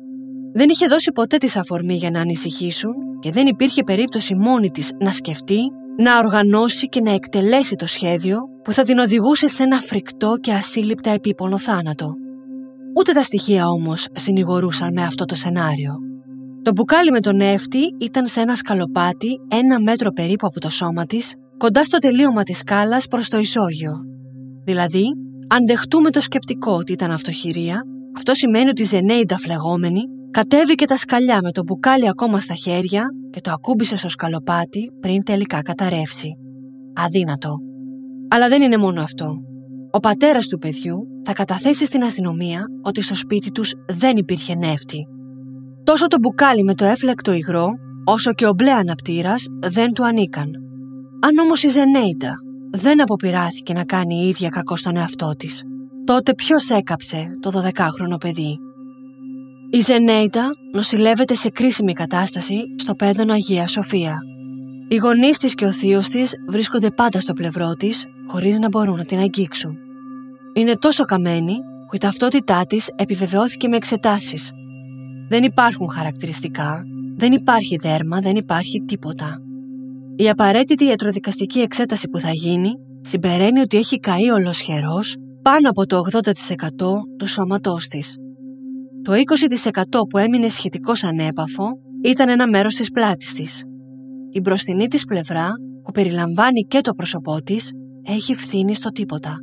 Δεν 0.55 0.69
είχε 0.69 0.87
δώσει 0.87 1.13
ποτέ 1.13 1.37
τη 1.37 1.53
αφορμή 1.57 1.95
για 1.95 2.11
να 2.11 2.21
ανησυχήσουν 2.21 2.93
και 3.21 3.31
δεν 3.31 3.47
υπήρχε 3.47 3.83
περίπτωση 3.83 4.35
μόνη 4.35 4.71
της 4.71 4.93
να 5.01 5.13
σκεφτεί, 5.13 5.61
να 5.99 6.19
οργανώσει 6.19 6.89
και 6.89 7.01
να 7.01 7.11
εκτελέσει 7.11 7.75
το 7.75 7.87
σχέδιο 7.87 8.39
που 8.65 8.73
θα 8.73 8.83
την 8.83 8.99
οδηγούσε 8.99 9.49
σε 9.49 9.63
ένα 9.63 9.81
φρικτό 9.81 10.37
και 10.41 10.53
ασύλληπτα 10.53 11.11
επίπονο 11.11 11.59
θάνατο. 11.59 12.15
Ούτε 12.99 13.13
τα 13.13 13.23
στοιχεία 13.23 13.67
όμως 13.69 14.07
συνηγορούσαν 14.13 14.93
με 14.93 15.03
αυτό 15.03 15.25
το 15.25 15.35
σενάριο. 15.35 16.12
Το 16.63 16.73
μπουκάλι 16.75 17.11
με 17.11 17.21
τον 17.21 17.37
νεύτη 17.37 17.79
ήταν 18.01 18.27
σε 18.27 18.41
ένα 18.41 18.55
σκαλοπάτι 18.55 19.41
ένα 19.49 19.81
μέτρο 19.81 20.11
περίπου 20.11 20.47
από 20.47 20.61
το 20.61 20.69
σώμα 20.69 21.07
της, 21.07 21.35
κοντά 21.57 21.85
στο 21.85 21.99
τελείωμα 21.99 22.43
της 22.43 22.59
σκάλας 22.59 23.07
προς 23.07 23.29
το 23.29 23.39
ισόγειο. 23.39 23.93
Δηλαδή, 24.65 25.05
αν 25.49 25.67
δεχτούμε 25.67 26.11
το 26.11 26.21
σκεπτικό 26.21 26.73
ότι 26.73 26.93
ήταν 26.93 27.11
αυτοχειρία, 27.11 27.83
αυτό 28.17 28.35
σημαίνει 28.35 28.69
ότι 28.69 28.83
η 28.83 28.85
Ζενέιντα 28.85 29.37
φλεγόμενη 29.39 30.01
κατέβηκε 30.31 30.87
τα 30.87 30.97
σκαλιά 30.97 31.39
με 31.43 31.53
το 31.53 31.63
μπουκάλι 31.63 32.09
ακόμα 32.09 32.41
στα 32.41 32.55
χέρια 32.55 33.07
και 33.31 33.41
το 33.41 33.51
ακούμπησε 33.51 33.97
στο 33.97 34.09
σκαλοπάτι 34.09 34.91
πριν 35.01 35.23
τελικά 35.23 35.63
καταρρεύσει. 35.63 36.29
Αδύνατο. 36.95 37.57
Αλλά 38.29 38.49
δεν 38.49 38.63
είναι 38.63 38.77
μόνο 38.77 39.03
αυτό. 39.03 39.35
Ο 39.91 39.99
πατέρας 39.99 40.47
του 40.47 40.59
παιδιού 40.59 40.97
θα 41.25 41.33
καταθέσει 41.33 41.87
στην 41.87 42.03
αστυνομία 42.03 42.65
ότι 42.83 43.03
στο 43.03 43.15
σπίτι 43.15 43.51
τους 43.51 43.75
δεν 43.89 44.17
υπήρχε 44.17 44.55
νεύτη. 44.55 45.07
Τόσο 45.85 46.07
το 46.07 46.19
μπουκάλι 46.21 46.63
με 46.63 46.75
το 46.75 46.85
έφλεκτο 46.85 47.33
υγρό, 47.33 47.69
όσο 48.05 48.33
και 48.33 48.47
ο 48.47 48.53
μπλε 48.55 48.71
αναπτήρας 48.71 49.47
δεν 49.63 49.93
του 49.93 50.05
ανήκαν. 50.05 50.51
Αν 51.21 51.39
όμως 51.39 51.63
η 51.63 51.69
Ζενέιτα 51.69 52.35
δεν 52.71 53.03
αποπειράθηκε 53.03 53.73
να 53.73 53.85
κάνει 53.85 54.15
η 54.15 54.29
ίδια 54.29 54.49
κακό 54.49 54.77
στον 54.77 54.97
εαυτό 54.97 55.33
της, 55.37 55.63
τότε 56.05 56.35
ποιος 56.35 56.71
έκαψε 56.71 57.31
το 57.41 57.63
12χρονο 57.65 58.21
παιδί; 58.21 58.59
Η 59.71 59.81
Ζενέιτα 59.81 60.49
νοσηλεύεται 60.73 61.35
σε 61.35 61.49
κρίσιμη 61.49 61.93
κατάσταση 61.93 62.57
στο 62.79 62.95
πέδον 62.95 63.31
Αγία 63.31 63.67
Σοφία. 63.67 64.19
Οι 64.89 64.97
γονείς 64.97 65.39
της 65.39 65.55
και 65.55 65.65
ο 65.65 65.73
θείος 65.73 66.09
της 66.09 66.35
βρίσκονται 66.49 66.91
πάντα 66.91 67.21
στο 67.21 67.33
πλευρό 67.33 67.75
της, 67.75 68.05
χωρίς 68.27 68.59
να 68.59 68.69
μπορούν 68.69 68.97
να 68.97 69.05
την 69.05 69.19
αγγίξουν. 69.19 69.77
Είναι 70.55 70.77
τόσο 70.77 71.05
καμένη 71.05 71.55
που 71.89 71.95
η 71.95 71.99
ταυτότητά 71.99 72.67
της 72.67 72.91
επιβεβαιώθηκε 72.97 73.69
με 73.69 73.77
εξετάσεις. 73.77 74.51
Δεν 75.33 75.43
υπάρχουν 75.43 75.89
χαρακτηριστικά, 75.91 76.83
δεν 77.17 77.33
υπάρχει 77.33 77.77
δέρμα, 77.77 78.21
δεν 78.21 78.37
υπάρχει 78.37 78.83
τίποτα. 78.87 79.39
Η 80.17 80.29
απαραίτητη 80.29 80.85
ιατροδικαστική 80.85 81.59
εξέταση 81.61 82.09
που 82.09 82.19
θα 82.19 82.31
γίνει 82.31 82.73
συμπεραίνει 83.01 83.61
ότι 83.61 83.77
έχει 83.77 83.99
καεί 83.99 84.31
ολοσχερός 84.31 85.17
πάνω 85.43 85.69
από 85.69 85.87
το 85.87 86.01
80% 86.13 86.21
του 87.19 87.27
σώματός 87.27 87.87
της. 87.87 88.17
Το 89.03 89.13
20% 89.13 89.19
που 90.09 90.19
έμεινε 90.19 90.49
σχετικώς 90.49 91.05
ανέπαφο 91.05 91.67
ήταν 92.05 92.29
ένα 92.29 92.49
μέρος 92.49 92.75
της 92.75 92.91
πλάτης 92.91 93.35
της. 93.35 93.63
Η 94.31 94.41
μπροστινή 94.41 94.87
της 94.87 95.05
πλευρά, 95.05 95.51
που 95.85 95.93
περιλαμβάνει 95.93 96.61
και 96.61 96.81
το 96.81 96.93
πρόσωπό 96.93 97.43
της, 97.43 97.71
έχει 98.07 98.35
φθήνει 98.35 98.75
στο 98.75 98.91
τίποτα. 98.91 99.37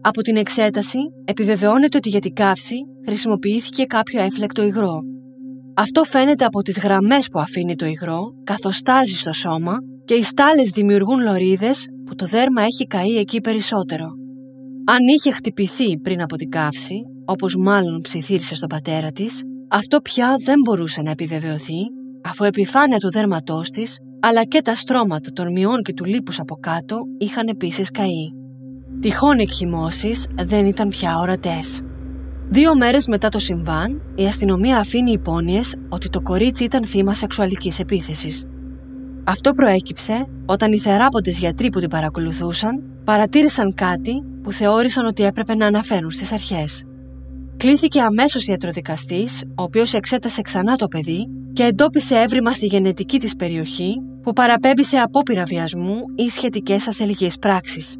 Από 0.00 0.22
την 0.22 0.36
εξέταση 0.36 0.98
επιβεβαιώνεται 1.24 1.96
ότι 1.96 2.08
για 2.08 2.20
την 2.20 2.34
καύση 2.34 2.76
χρησιμοποιήθηκε 3.06 3.84
κάποιο 3.84 4.20
έφλεκτο 4.20 4.62
υγρό. 4.62 5.00
Αυτό 5.74 6.04
φαίνεται 6.04 6.44
από 6.44 6.62
τις 6.62 6.78
γραμμές 6.78 7.28
που 7.28 7.40
αφήνει 7.40 7.74
το 7.74 7.86
υγρό, 7.86 8.20
καθώς 8.44 8.76
στάζει 8.76 9.14
στο 9.16 9.32
σώμα 9.32 9.76
και 10.04 10.14
οι 10.14 10.22
στάλες 10.22 10.70
δημιουργούν 10.70 11.22
λωρίδες 11.22 11.86
που 12.06 12.14
το 12.14 12.26
δέρμα 12.26 12.62
έχει 12.62 12.86
καεί 12.86 13.18
εκεί 13.18 13.40
περισσότερο. 13.40 14.06
Αν 14.84 14.98
είχε 15.16 15.32
χτυπηθεί 15.32 15.98
πριν 15.98 16.22
από 16.22 16.36
την 16.36 16.48
καύση, 16.48 16.94
όπως 17.24 17.56
μάλλον 17.56 18.00
ψιθύρισε 18.00 18.54
στον 18.54 18.68
πατέρα 18.68 19.10
της, 19.10 19.42
αυτό 19.68 20.00
πια 20.00 20.36
δεν 20.44 20.60
μπορούσε 20.64 21.02
να 21.02 21.10
επιβεβαιωθεί, 21.10 21.80
αφού 22.24 22.44
επιφάνεια 22.44 22.98
του 22.98 23.10
δέρματός 23.10 23.70
της, 23.70 23.96
αλλά 24.20 24.44
και 24.44 24.62
τα 24.62 24.74
στρώματα 24.74 25.30
των 25.32 25.52
μειών 25.52 25.82
και 25.82 25.92
του 25.92 26.04
λίπους 26.04 26.40
από 26.40 26.54
κάτω 26.54 26.96
είχαν 27.18 27.46
επίσης 27.48 27.90
καεί. 27.90 28.37
Τυχόν 29.00 29.38
εκχυμώσεις 29.38 30.26
δεν 30.34 30.66
ήταν 30.66 30.88
πια 30.88 31.18
ορατές. 31.18 31.82
Δύο 32.48 32.76
μέρες 32.76 33.06
μετά 33.06 33.28
το 33.28 33.38
συμβάν, 33.38 34.02
η 34.14 34.26
αστυνομία 34.26 34.78
αφήνει 34.78 35.10
υπόνοιες 35.10 35.76
ότι 35.88 36.08
το 36.08 36.20
κορίτσι 36.20 36.64
ήταν 36.64 36.84
θύμα 36.84 37.14
σεξουαλικής 37.14 37.78
επίθεσης. 37.78 38.44
Αυτό 39.24 39.52
προέκυψε 39.52 40.26
όταν 40.46 40.72
οι 40.72 40.78
θεράποντες 40.78 41.38
γιατροί 41.38 41.68
που 41.70 41.80
την 41.80 41.88
παρακολουθούσαν 41.88 42.82
παρατήρησαν 43.04 43.74
κάτι 43.74 44.24
που 44.42 44.52
θεώρησαν 44.52 45.06
ότι 45.06 45.22
έπρεπε 45.22 45.54
να 45.54 45.66
αναφέρουν 45.66 46.10
στις 46.10 46.32
αρχές. 46.32 46.84
Κλήθηκε 47.56 48.00
αμέσως 48.00 48.46
ιατροδικαστής, 48.46 49.42
ο 49.54 49.62
οποίος 49.62 49.94
εξέτασε 49.94 50.42
ξανά 50.42 50.76
το 50.76 50.88
παιδί 50.88 51.28
και 51.52 51.62
εντόπισε 51.62 52.14
έβριμα 52.16 52.52
στη 52.52 52.66
γενετική 52.66 53.18
της 53.18 53.36
περιοχή 53.36 54.02
που 54.22 54.32
παραπέμπει 54.32 54.84
σε 54.84 54.96
απόπειρα 54.96 55.44
βιασμού 55.44 56.00
ή 56.14 56.28
σχετικές 56.28 56.88
ασελγείς 56.88 57.38
πράξεις. 57.38 57.96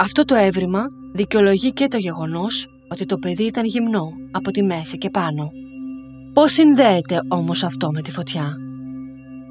Αυτό 0.00 0.24
το 0.24 0.34
έβριμα 0.34 0.86
δικαιολογεί 1.12 1.72
και 1.72 1.88
το 1.88 1.96
γεγονός 1.96 2.66
ότι 2.88 3.06
το 3.06 3.18
παιδί 3.18 3.42
ήταν 3.42 3.64
γυμνό 3.64 4.12
από 4.30 4.50
τη 4.50 4.62
μέση 4.62 4.98
και 4.98 5.10
πάνω. 5.10 5.50
Πώς 6.32 6.52
συνδέεται 6.52 7.20
όμως 7.28 7.64
αυτό 7.64 7.90
με 7.90 8.02
τη 8.02 8.12
φωτιά; 8.12 8.56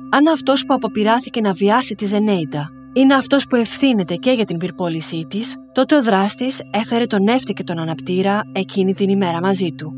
Αν 0.10 0.28
αυτός 0.34 0.66
που 0.66 0.74
αποπειράθηκε 0.74 1.42
να 1.42 1.52
βιάσει 1.52 1.96
τη 1.96 2.06
Ζενέιτα 2.06 2.70
είναι 2.94 3.14
αυτός 3.14 3.46
που 3.48 3.56
ευθύνεται 3.56 4.16
και 4.16 4.32
για 4.32 4.46
την 4.46 4.58
πυρπόλησή 4.58 5.26
της, 5.30 5.56
τότε 5.72 5.96
ο 5.96 6.04
δράστης 6.04 6.62
έφερε 6.72 7.06
τον 7.06 7.24
νεύτη 7.24 7.54
και 7.54 7.64
τον 7.64 7.80
αναπτήρα 7.80 8.42
εκείνη 8.52 8.94
την 8.94 9.10
ημέρα 9.10 9.42
μαζί 9.42 9.72
του. 9.72 9.94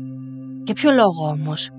Για 0.64 0.74
ποιο 0.74 0.90
λόγο 0.90 1.28
όμως; 1.28 1.70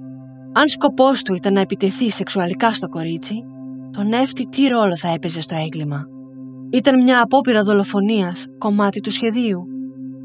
Αν 0.53 0.67
σκοπός 0.67 1.21
του 1.21 1.33
ήταν 1.33 1.53
να 1.53 1.59
επιτεθεί 1.59 2.09
σεξουαλικά 2.09 2.71
στο 2.71 2.89
κορίτσι, 2.89 3.35
τον 3.91 4.07
νεύτη 4.07 4.47
τι 4.47 4.67
ρόλο 4.67 4.97
θα 4.97 5.07
έπαιζε 5.07 5.41
στο 5.41 5.55
έγκλημα; 5.55 6.07
Ήταν 6.73 7.03
μια 7.03 7.21
απόπειρα 7.21 7.63
δολοφονίας, 7.63 8.45
κομμάτι 8.57 8.99
του 8.99 9.11
σχεδίου. 9.11 9.67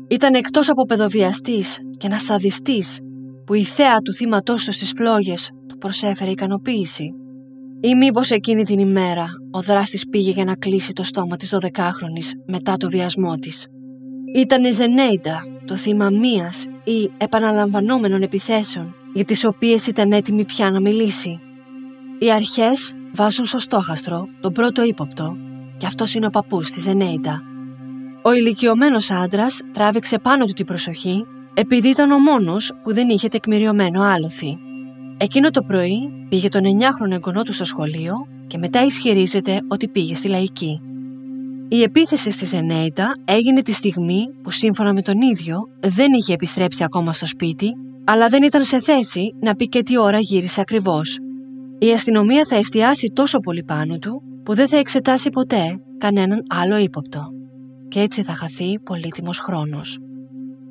Ήταν 0.08 0.34
εκτός 0.34 0.68
από 0.68 0.84
παιδοβιαστής 0.84 1.78
και 1.96 2.06
ένας 2.06 2.22
σαδιστής 2.22 3.00
που 3.46 3.54
η 3.54 3.62
θέα 3.62 3.98
του 3.98 4.12
θύματός 4.12 4.64
του 4.64 4.72
στις 4.72 4.92
φλόγες 4.96 5.50
του 5.68 5.78
προσέφερε 5.78 6.30
ικανοποίηση. 6.30 7.14
Ή 7.80 7.94
μήπως 7.94 8.30
εκείνη 8.30 8.64
την 8.64 8.78
ημέρα 8.78 9.26
ο 9.50 9.60
δράστης 9.60 10.08
πήγε 10.10 10.30
για 10.30 10.44
να 10.44 10.54
κλείσει 10.54 10.92
το 10.92 11.02
στόμα 11.02 11.36
της 11.36 11.54
12χρονης 11.60 12.30
μετά 12.46 12.76
το 12.76 12.88
βιασμό 12.88 13.34
της. 13.34 13.66
Ήταν 14.34 14.64
η 14.64 14.70
Ζενέιντα, 14.70 15.42
το 15.64 15.76
θύμα 15.76 16.10
μίας 16.10 16.64
ή 16.84 17.10
επαναλαμβανόμενων 17.16 18.22
επιθέσεων 18.22 18.94
για 19.12 19.24
τις 19.24 19.44
οποίες 19.44 19.86
ήταν 19.86 20.12
έτοιμη 20.12 20.44
πια 20.44 20.70
να 20.70 20.80
μιλήσει. 20.80 21.40
Οι 22.18 22.32
αρχές 22.32 22.94
βάζουν 23.14 23.44
στο 23.44 23.58
στόχαστρο 23.58 24.28
τον 24.40 24.52
πρώτο 24.52 24.84
ύποπτο 24.84 25.36
και 25.78 25.86
αυτός 25.86 26.14
είναι 26.14 26.26
ο 26.26 26.30
παππούς 26.30 26.70
της 26.70 26.82
Ζενέιντα. 26.82 27.42
Ο 28.22 28.32
ηλικιωμένος 28.32 29.10
άντρας 29.10 29.60
τράβηξε 29.72 30.18
πάνω 30.18 30.44
του 30.44 30.52
την 30.52 30.66
προσοχή 30.66 31.26
επειδή 31.54 31.88
ήταν 31.88 32.10
ο 32.10 32.18
μόνος 32.18 32.72
που 32.82 32.94
δεν 32.94 33.08
είχε 33.08 33.28
τεκμηριωμένο 33.28 34.02
άλοθη. 34.02 34.58
Εκείνο 35.16 35.50
το 35.50 35.62
πρωί 35.62 36.26
πήγε 36.28 36.48
τον 36.48 36.62
9χρονο 36.64 37.12
εγγονό 37.12 37.42
του 37.42 37.52
στο 37.52 37.64
σχολείο 37.64 38.14
και 38.46 38.58
μετά 38.58 38.84
ισχυρίζεται 38.84 39.60
ότι 39.68 39.88
πήγε 39.88 40.14
στη 40.14 40.28
λαϊκή. 40.28 40.80
Η 41.68 41.82
επίθεση 41.82 42.30
στη 42.30 42.46
Ζενέιτα 42.46 43.12
έγινε 43.24 43.62
τη 43.62 43.72
στιγμή 43.72 44.28
που 44.42 44.50
σύμφωνα 44.50 44.92
με 44.92 45.02
τον 45.02 45.20
ίδιο 45.20 45.68
δεν 45.80 46.12
είχε 46.12 46.32
επιστρέψει 46.32 46.84
ακόμα 46.84 47.12
στο 47.12 47.26
σπίτι, 47.26 47.76
αλλά 48.04 48.28
δεν 48.28 48.42
ήταν 48.42 48.62
σε 48.62 48.80
θέση 48.80 49.34
να 49.40 49.54
πει 49.54 49.68
και 49.68 49.82
τι 49.82 49.98
ώρα 49.98 50.18
γύρισε 50.18 50.60
ακριβώς. 50.60 51.18
Η 51.78 51.92
αστυνομία 51.92 52.44
θα 52.48 52.56
εστιάσει 52.56 53.12
τόσο 53.14 53.38
πολύ 53.38 53.62
πάνω 53.62 53.98
του 53.98 54.22
που 54.48 54.54
δεν 54.54 54.68
θα 54.68 54.76
εξετάσει 54.76 55.30
ποτέ 55.30 55.80
κανέναν 55.98 56.42
άλλο 56.48 56.76
ύποπτο. 56.76 57.28
Και 57.88 58.00
έτσι 58.00 58.22
θα 58.22 58.34
χαθεί 58.34 58.78
πολύτιμος 58.78 59.38
χρόνος. 59.38 59.98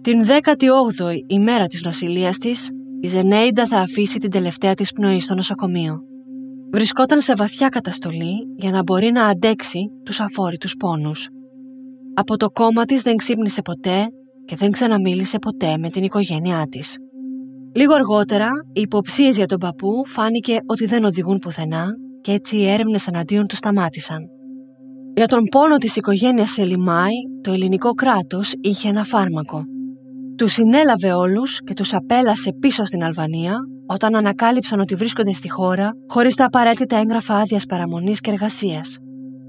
Την 0.01 0.25
18η 0.25 1.17
ημέρα 1.27 1.65
της 1.65 1.83
νοσηλείας 1.83 2.37
της, 2.37 2.69
η 3.01 3.07
Ζενέιντα 3.07 3.67
θα 3.67 3.79
αφήσει 3.79 4.19
την 4.19 4.31
τελευταία 4.31 4.73
της 4.73 4.91
πνοή 4.91 5.19
στο 5.19 5.33
νοσοκομείο. 5.33 5.99
Βρισκόταν 6.71 7.19
σε 7.19 7.33
βαθιά 7.37 7.69
καταστολή 7.69 8.35
για 8.55 8.71
να 8.71 8.83
μπορεί 8.83 9.11
να 9.11 9.25
αντέξει 9.25 9.79
τους 10.03 10.19
αφόρητους 10.19 10.75
πόνους. 10.75 11.29
Από 12.13 12.37
το 12.37 12.49
κόμμα 12.49 12.85
της 12.85 13.01
δεν 13.01 13.15
ξύπνησε 13.15 13.61
ποτέ 13.61 14.07
και 14.45 14.55
δεν 14.55 14.71
ξαναμίλησε 14.71 15.39
ποτέ 15.39 15.77
με 15.77 15.89
την 15.89 16.03
οικογένειά 16.03 16.65
της. 16.69 16.97
Λίγο 17.75 17.93
αργότερα, 17.93 18.49
οι 18.73 18.81
υποψίες 18.81 19.35
για 19.35 19.45
τον 19.45 19.57
παππού 19.59 20.03
φάνηκε 20.05 20.57
ότι 20.65 20.85
δεν 20.85 21.03
οδηγούν 21.03 21.37
πουθενά 21.37 21.93
και 22.21 22.31
έτσι 22.31 22.57
οι 22.57 22.67
έρευνες 22.67 23.07
εναντίον 23.07 23.45
του 23.47 23.55
σταμάτησαν. 23.55 24.19
Για 25.15 25.27
τον 25.27 25.43
πόνο 25.51 25.77
της 25.77 25.95
οικογένειας 25.95 26.49
Σελιμάη, 26.49 27.13
το 27.41 27.51
ελληνικό 27.51 27.91
κράτος 27.91 28.53
είχε 28.61 28.89
ένα 28.89 29.03
φάρμακο– 29.03 29.63
τους 30.37 30.51
συνέλαβε 30.51 31.13
όλους 31.13 31.59
και 31.63 31.73
τους 31.73 31.93
απέλασε 31.93 32.51
πίσω 32.59 32.83
στην 32.83 33.03
Αλβανία 33.03 33.55
όταν 33.85 34.15
ανακάλυψαν 34.15 34.79
ότι 34.79 34.95
βρίσκονται 34.95 35.33
στη 35.33 35.49
χώρα 35.49 35.91
χωρίς 36.07 36.35
τα 36.35 36.45
απαραίτητα 36.45 36.97
έγγραφα 36.97 37.35
άδειας 37.35 37.65
παραμονής 37.65 38.19
και 38.19 38.31
εργασίας. 38.31 38.97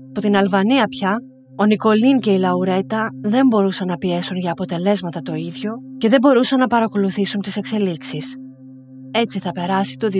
Από 0.09 0.21
την 0.21 0.37
Αλβανία 0.37 0.87
πια, 0.87 1.17
ο 1.59 1.65
Νικολίν 1.65 2.19
και 2.19 2.33
η 2.33 2.39
Λαουρέτα 2.39 3.09
δεν 3.21 3.47
μπορούσαν 3.47 3.87
να 3.87 3.97
πιέσουν 3.97 4.37
για 4.37 4.51
αποτελέσματα 4.51 5.21
το 5.21 5.35
ίδιο 5.35 5.73
και 5.99 6.09
δεν 6.09 6.19
μπορούσαν 6.21 6.59
να 6.59 6.67
παρακολουθήσουν 6.67 7.41
τις 7.41 7.57
εξελίξεις. 7.57 8.35
Έτσι 9.11 9.39
θα 9.39 9.51
περάσει 9.51 9.97
το 9.97 10.09
2011. 10.13 10.19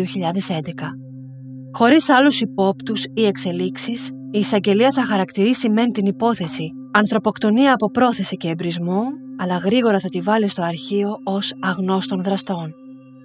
Χωρίς 1.73 2.09
άλλους 2.09 2.41
υπόπτους 2.41 3.05
ή 3.15 3.27
εξελίξεις, 3.27 4.09
η 4.31 4.39
εισαγγελία 4.39 4.93
θα 4.93 5.05
χαρακτηρίσει 5.05 5.69
μεν 5.69 5.93
την 5.93 6.07
υπόθεση 6.07 6.73
ανθρωποκτονία 6.93 7.73
από 7.73 7.91
πρόθεση 7.91 8.37
και 8.37 8.49
εμπρισμό 8.49 9.03
αλλά 9.39 9.57
γρήγορα 9.57 10.01
θα 10.01 10.09
τη 10.09 10.21
βάλει 10.21 10.49
στο 10.49 10.63
αρχείο 10.63 11.19
ως 11.25 11.55
αγνώστων 11.61 12.23
δραστών. 12.23 12.75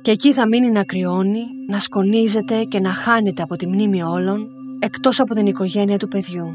Και 0.02 0.12
εκεί 0.12 0.34
θα 0.34 0.48
μείνει 0.48 0.72
να 0.72 0.84
κρυώνει, 0.84 1.44
να 1.70 1.80
σκονίζεται 1.80 2.64
και 2.64 2.80
να 2.80 2.90
χάνεται 2.90 3.42
από 3.42 3.56
τη 3.56 3.68
μνήμη 3.68 4.04
όλων, 4.04 4.50
εκτός 4.80 5.20
από 5.20 5.34
την 5.34 5.46
οικογένεια 5.46 5.98
του 5.98 6.08
παιδιού. 6.08 6.46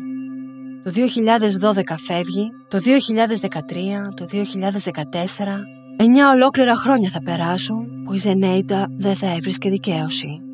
Το 0.85 0.91
2012 0.91 1.95
φεύγει, 1.97 2.51
το 2.69 2.79
2013, 2.79 4.09
το 4.15 4.27
2014, 4.31 5.67
εννιά 5.97 6.31
ολόκληρα 6.31 6.75
χρόνια 6.75 7.11
θα 7.11 7.23
περάσουν 7.23 8.03
που 8.05 8.13
η 8.13 8.19
Ζενέιτα 8.19 8.87
δεν 8.97 9.17
θα 9.17 9.27
έβρισκε 9.27 9.71
δικαίωση. 9.71 10.48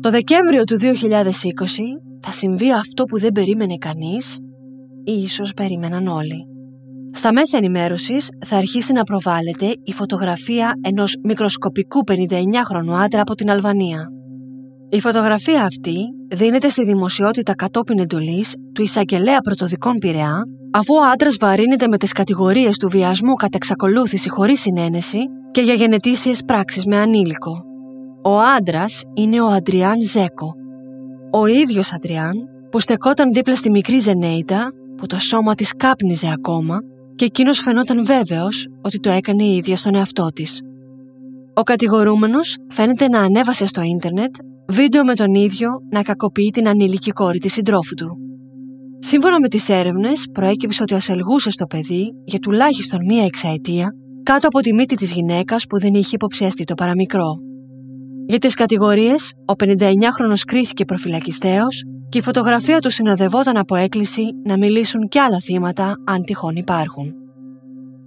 Το 0.00 0.10
Δεκέμβριο 0.10 0.64
του 0.64 0.78
2020 0.80 0.84
θα 2.20 2.30
συμβεί 2.30 2.72
αυτό 2.72 3.04
που 3.04 3.18
δεν 3.18 3.32
περίμενε 3.32 3.76
κανείς 3.76 4.38
ή 5.04 5.12
ίσως 5.12 5.52
περίμεναν 5.54 6.06
όλοι. 6.06 6.46
Στα 7.12 7.32
μέσα 7.32 7.56
ενημέρωσης 7.56 8.28
θα 8.46 8.56
αρχίσει 8.56 8.92
να 8.92 9.02
προβάλλεται 9.02 9.66
η 9.82 9.92
φωτογραφία 9.92 10.72
ενός 10.80 11.16
μικροσκοπικού 11.24 12.00
59χρονου 12.10 12.92
άντρα 13.04 13.20
από 13.20 13.34
την 13.34 13.50
Αλβανία. 13.50 14.08
Η 14.88 15.00
φωτογραφία 15.00 15.64
αυτή 15.64 15.96
δίνεται 16.34 16.68
στη 16.68 16.84
δημοσιότητα 16.84 17.54
κατόπιν 17.54 17.98
εντολής 17.98 18.54
του 18.74 18.82
εισαγγελέα 18.82 19.40
πρωτοδικών 19.40 19.94
Πειραιά, 19.98 20.42
αφού 20.72 20.94
ο 20.94 21.04
άντρας 21.12 21.36
βαρύνεται 21.40 21.88
με 21.88 21.96
τις 21.96 22.12
κατηγορίες 22.12 22.76
του 22.76 22.88
βιασμού 22.88 23.34
κατά 23.34 23.56
εξακολούθηση 23.56 24.30
χωρίς 24.30 24.60
συνένεση 24.60 25.18
και 25.50 25.60
για 25.60 25.74
γενετήσιες 25.74 26.42
πράξεις 26.44 26.84
με 26.86 26.96
ανήλικο. 26.96 27.67
Ο 28.28 28.38
άντρας 28.40 29.02
είναι 29.14 29.40
ο 29.40 29.46
Αντριάν 29.46 30.02
Ζέκο. 30.02 30.54
Ο 31.32 31.46
ίδιος 31.46 31.92
Αντριάν, 31.92 32.34
που 32.70 32.80
στεκόταν 32.80 33.32
δίπλα 33.32 33.56
στη 33.56 33.70
μικρή 33.70 33.98
Ζενέιτα, 33.98 34.70
που 34.96 35.06
το 35.06 35.18
σώμα 35.18 35.54
της 35.54 35.72
κάπνιζε 35.76 36.28
ακόμα 36.32 36.78
και 37.14 37.24
εκείνος 37.24 37.60
φαινόταν 37.60 38.04
βέβαιος 38.04 38.66
ότι 38.82 38.98
το 38.98 39.10
έκανε 39.10 39.42
η 39.42 39.56
ίδια 39.56 39.76
στον 39.76 39.94
εαυτό 39.94 40.28
της. 40.28 40.60
Ο 41.54 41.62
κατηγορούμενος 41.62 42.56
φαίνεται 42.68 43.08
να 43.08 43.20
ανέβασε 43.20 43.66
στο 43.66 43.82
ίντερνετ 43.82 44.34
βίντεο 44.68 45.04
με 45.04 45.14
τον 45.14 45.34
ίδιο 45.34 45.70
να 45.90 46.02
κακοποιεί 46.02 46.50
την 46.50 46.68
ανήλικη 46.68 47.10
κόρη 47.10 47.38
της 47.38 47.52
συντρόφου 47.52 47.94
του. 47.94 48.18
Σύμφωνα 48.98 49.40
με 49.40 49.48
τις 49.48 49.68
έρευνες, 49.68 50.24
προέκυψε 50.32 50.82
ότι 50.82 50.94
ασελγούσε 50.94 51.50
στο 51.50 51.66
παιδί 51.66 52.10
για 52.24 52.38
τουλάχιστον 52.38 52.98
μία 53.04 53.24
εξαετία 53.24 53.88
κάτω 54.22 54.46
από 54.46 54.60
τη 54.60 54.74
μύτη 54.74 54.94
της 54.94 55.12
γυναίκας 55.12 55.64
που 55.68 55.78
δεν 55.78 55.94
είχε 55.94 56.14
υποψιαστεί 56.14 56.64
το 56.64 56.74
παραμικρό. 56.74 57.47
Για 58.30 58.38
τις 58.38 58.54
κατηγορίες, 58.54 59.32
ο 59.46 59.52
59χρονο 59.64 60.38
κρίθηκε 60.46 60.84
προφυλακιστέο 60.84 61.66
και 62.08 62.18
η 62.18 62.22
φωτογραφία 62.22 62.78
του 62.78 62.90
συνοδευόταν 62.90 63.56
από 63.56 63.74
έκκληση 63.74 64.22
να 64.44 64.56
μιλήσουν 64.56 65.08
κι 65.08 65.18
άλλα 65.18 65.40
θύματα 65.40 65.94
αν 66.06 66.24
τυχόν 66.24 66.56
υπάρχουν. 66.56 67.14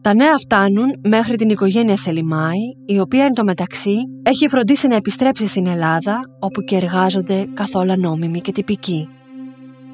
Τα 0.01 0.13
νέα 0.13 0.37
φτάνουν 0.37 0.99
μέχρι 1.07 1.35
την 1.35 1.49
οικογένεια 1.49 1.97
Σελιμάη, 1.97 2.59
η 2.85 2.99
οποία 2.99 3.25
εν 3.25 3.33
τω 3.33 3.43
μεταξύ 3.43 3.95
έχει 4.23 4.47
φροντίσει 4.47 4.87
να 4.87 4.95
επιστρέψει 4.95 5.47
στην 5.47 5.67
Ελλάδα, 5.67 6.21
όπου 6.39 6.61
και 6.61 6.75
εργάζονται 6.75 7.47
καθόλου 7.53 7.99
νόμιμοι 7.99 8.41
και 8.41 8.51
τυπικοί. 8.51 9.07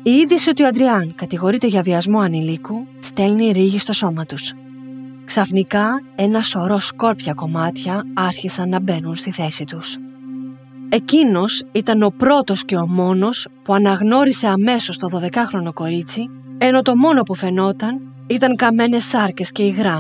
Η 0.03 0.11
είδηση 0.11 0.49
ότι 0.49 0.63
ο 0.63 0.67
Αντριάν 0.67 1.13
κατηγορείται 1.15 1.67
για 1.67 1.81
βιασμό 1.81 2.19
ανηλίκου 2.19 2.87
στέλνει 2.99 3.51
ρίγη 3.51 3.79
στο 3.79 3.93
σώμα 3.93 4.25
τους. 4.25 4.53
Ξαφνικά 5.25 6.01
ένα 6.15 6.41
σωρό 6.41 6.79
σκόρπια 6.79 7.33
κομμάτια 7.33 8.03
άρχισαν 8.13 8.69
να 8.69 8.79
μπαίνουν 8.79 9.15
στη 9.15 9.31
θέση 9.31 9.63
τους. 9.63 9.97
Εκείνος 10.89 11.63
ήταν 11.71 12.01
ο 12.01 12.13
πρώτος 12.17 12.65
και 12.65 12.75
ο 12.75 12.87
μόνος 12.87 13.47
που 13.63 13.73
αναγνώρισε 13.73 14.47
αμέσως 14.47 14.97
το 14.97 15.07
12χρονο 15.13 15.73
κορίτσι, 15.73 16.29
ενώ 16.57 16.81
το 16.81 16.95
μόνο 16.95 17.21
που 17.21 17.35
φαινόταν 17.35 18.01
ήταν 18.27 18.55
καμένες 18.55 19.03
σάρκες 19.03 19.51
και 19.51 19.63
υγρά. 19.63 19.99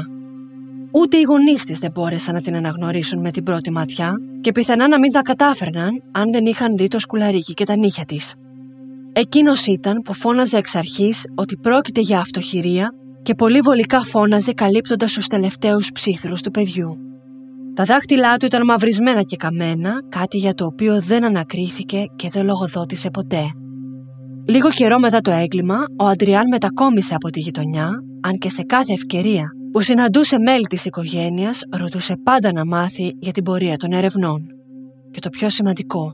Ούτε 0.91 1.17
οι 1.17 1.21
γονείς 1.21 1.65
της 1.65 1.79
δεν 1.79 1.91
μπόρεσαν 1.91 2.35
να 2.35 2.41
την 2.41 2.55
αναγνωρίσουν 2.55 3.19
με 3.19 3.31
την 3.31 3.43
πρώτη 3.43 3.71
ματιά 3.71 4.13
και 4.41 4.51
πιθανά 4.51 4.87
να 4.87 4.99
μην 4.99 5.11
τα 5.11 5.21
κατάφερναν 5.21 6.03
αν 6.11 6.31
δεν 6.31 6.45
είχαν 6.45 6.75
δει 6.75 6.87
το 6.87 6.99
σκουλαρίκι 6.99 7.53
και 7.53 7.65
τα 7.65 7.75
νύχια 7.75 8.05
της. 8.05 8.33
Εκείνος 9.13 9.65
ήταν 9.65 10.01
που 10.01 10.13
φώναζε 10.13 10.57
εξ 10.57 10.75
αρχής 10.75 11.25
ότι 11.35 11.57
πρόκειται 11.57 12.01
για 12.01 12.19
αυτοχειρία 12.19 12.91
και 13.23 13.35
πολύ 13.35 13.59
βολικά 13.59 14.03
φώναζε 14.03 14.53
καλύπτοντας 14.53 15.13
τους 15.13 15.27
τελευταίους 15.27 15.91
ψήθρους 15.91 16.41
του 16.41 16.51
παιδιού. 16.51 16.97
Τα 17.77 17.83
δάχτυλά 17.83 18.37
του 18.37 18.45
ήταν 18.45 18.65
μαυρισμένα 18.65 19.21
και 19.21 19.35
καμένα, 19.35 19.99
κάτι 20.09 20.37
για 20.37 20.53
το 20.53 20.65
οποίο 20.65 21.01
δεν 21.01 21.23
ανακρίθηκε 21.23 22.05
και 22.15 22.29
δεν 22.31 22.45
λογοδότησε 22.45 23.09
ποτέ. 23.09 23.43
Λίγο 24.47 24.69
καιρό 24.69 24.99
μετά 24.99 25.19
το 25.19 25.31
έγκλημα, 25.31 25.85
ο 25.99 26.05
Αντριάν 26.05 26.47
μετακόμισε 26.47 27.15
από 27.15 27.29
τη 27.29 27.39
γειτονιά, 27.39 27.89
αν 28.21 28.33
και 28.33 28.49
σε 28.49 28.63
κάθε 28.63 28.93
ευκαιρία 28.93 29.51
που 29.71 29.81
συναντούσε 29.81 30.39
μέλη 30.39 30.65
της 30.65 30.85
οικογένειας, 30.85 31.61
ρωτούσε 31.69 32.13
πάντα 32.23 32.51
να 32.51 32.65
μάθει 32.65 33.11
για 33.19 33.31
την 33.31 33.43
πορεία 33.43 33.77
των 33.77 33.91
ερευνών. 33.91 34.45
Και 35.11 35.19
το 35.19 35.29
πιο 35.29 35.49
σημαντικό, 35.49 36.13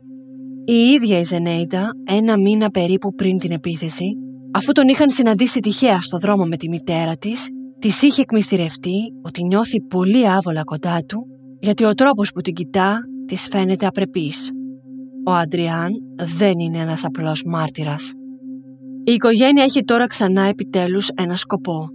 η 0.65 0.73
ίδια 0.73 1.19
η 1.19 1.23
Ζενέιντα, 1.23 1.89
ένα 2.03 2.37
μήνα 2.37 2.69
περίπου 2.69 3.13
πριν 3.13 3.37
την 3.37 3.51
επίθεση, 3.51 4.05
αφού 4.53 4.71
τον 4.71 4.87
είχαν 4.87 5.09
συναντήσει 5.09 5.59
τυχαία 5.59 6.01
στο 6.01 6.17
δρόμο 6.17 6.43
με 6.45 6.57
τη 6.57 6.69
μητέρα 6.69 7.15
της, 7.15 7.47
της 7.79 8.01
είχε 8.01 8.21
εκμυστηρευτεί 8.21 9.13
ότι 9.21 9.43
νιώθει 9.43 9.81
πολύ 9.81 10.27
άβολα 10.27 10.63
κοντά 10.63 10.97
του, 11.07 11.27
γιατί 11.63 11.83
ο 11.83 11.93
τρόπος 11.93 12.31
που 12.31 12.41
την 12.41 12.53
κοιτά 12.53 12.99
της 13.25 13.47
φαίνεται 13.51 13.85
απρεπής. 13.85 14.51
Ο 15.25 15.31
Αντριάν 15.31 15.91
δεν 16.37 16.59
είναι 16.59 16.77
ένας 16.77 17.05
απλός 17.05 17.43
μάρτυρας. 17.45 18.11
Η 19.03 19.11
οικογένεια 19.11 19.63
έχει 19.63 19.83
τώρα 19.83 20.07
ξανά 20.07 20.41
επιτέλους 20.41 21.09
ένα 21.15 21.35
σκοπό. 21.35 21.87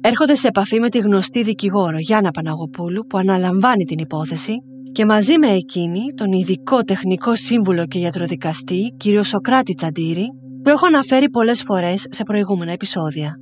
Έρχονται 0.00 0.34
σε 0.34 0.48
επαφή 0.48 0.80
με 0.80 0.88
τη 0.88 0.98
γνωστή 0.98 1.42
δικηγόρο 1.42 1.98
Γιάννα 1.98 2.30
Παναγοπούλου 2.30 3.06
που 3.06 3.18
αναλαμβάνει 3.18 3.84
την 3.84 3.98
υπόθεση 3.98 4.52
και 4.92 5.04
μαζί 5.04 5.38
με 5.38 5.48
εκείνη 5.48 6.00
τον 6.14 6.32
ειδικό 6.32 6.82
τεχνικό 6.82 7.36
σύμβουλο 7.36 7.86
και 7.86 7.98
γιατροδικαστή 7.98 8.94
κύριο 8.96 9.22
Σοκράτη 9.22 9.74
Τσαντήρη 9.74 10.26
που 10.62 10.70
έχω 10.70 10.86
αναφέρει 10.86 11.30
πολλές 11.30 11.62
φορές 11.62 12.06
σε 12.10 12.22
προηγούμενα 12.22 12.72
επεισόδια. 12.72 13.34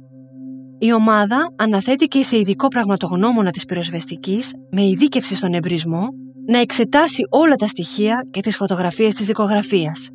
Η 0.78 0.92
ομάδα 0.92 1.54
αναθέτει 1.56 2.06
και 2.06 2.22
σε 2.22 2.38
ειδικό 2.38 2.68
πραγματογνώμονα 2.68 3.50
της 3.50 3.64
πυροσβεστικής 3.64 4.54
με 4.70 4.82
ειδίκευση 4.82 5.36
στον 5.36 5.52
εμπρισμό 5.54 6.08
να 6.46 6.58
εξετάσει 6.58 7.22
όλα 7.30 7.54
τα 7.54 7.66
στοιχεία 7.66 8.26
και 8.30 8.40
τις 8.40 8.56
φωτογραφίες 8.56 9.14
της 9.14 9.26
δικογραφίας. 9.26 10.08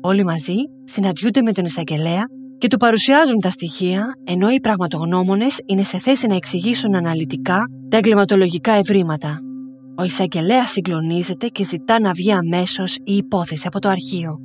Όλοι 0.00 0.24
μαζί 0.24 0.54
συναντιούνται 0.84 1.42
με 1.42 1.52
τον 1.52 1.64
εισαγγελέα 1.64 2.24
και 2.58 2.68
του 2.68 2.76
παρουσιάζουν 2.76 3.40
τα 3.40 3.50
στοιχεία, 3.50 4.12
ενώ 4.24 4.50
οι 4.50 4.60
πραγματογνώμονες 4.60 5.60
είναι 5.66 5.82
σε 5.82 5.98
θέση 5.98 6.26
να 6.26 6.36
εξηγήσουν 6.36 6.94
αναλυτικά 6.94 7.64
τα 7.88 7.96
εγκληματολογικά 7.96 8.72
ευρήματα. 8.72 9.38
Ο 9.96 10.04
εισαγγελέας 10.04 10.70
συγκλονίζεται 10.70 11.46
και 11.46 11.64
ζητά 11.64 12.00
να 12.00 12.12
βγει 12.12 12.32
αμέσως 12.32 12.96
η 13.04 13.16
υπόθεση 13.16 13.66
από 13.66 13.78
το 13.78 13.88
αρχείο. 13.88 14.38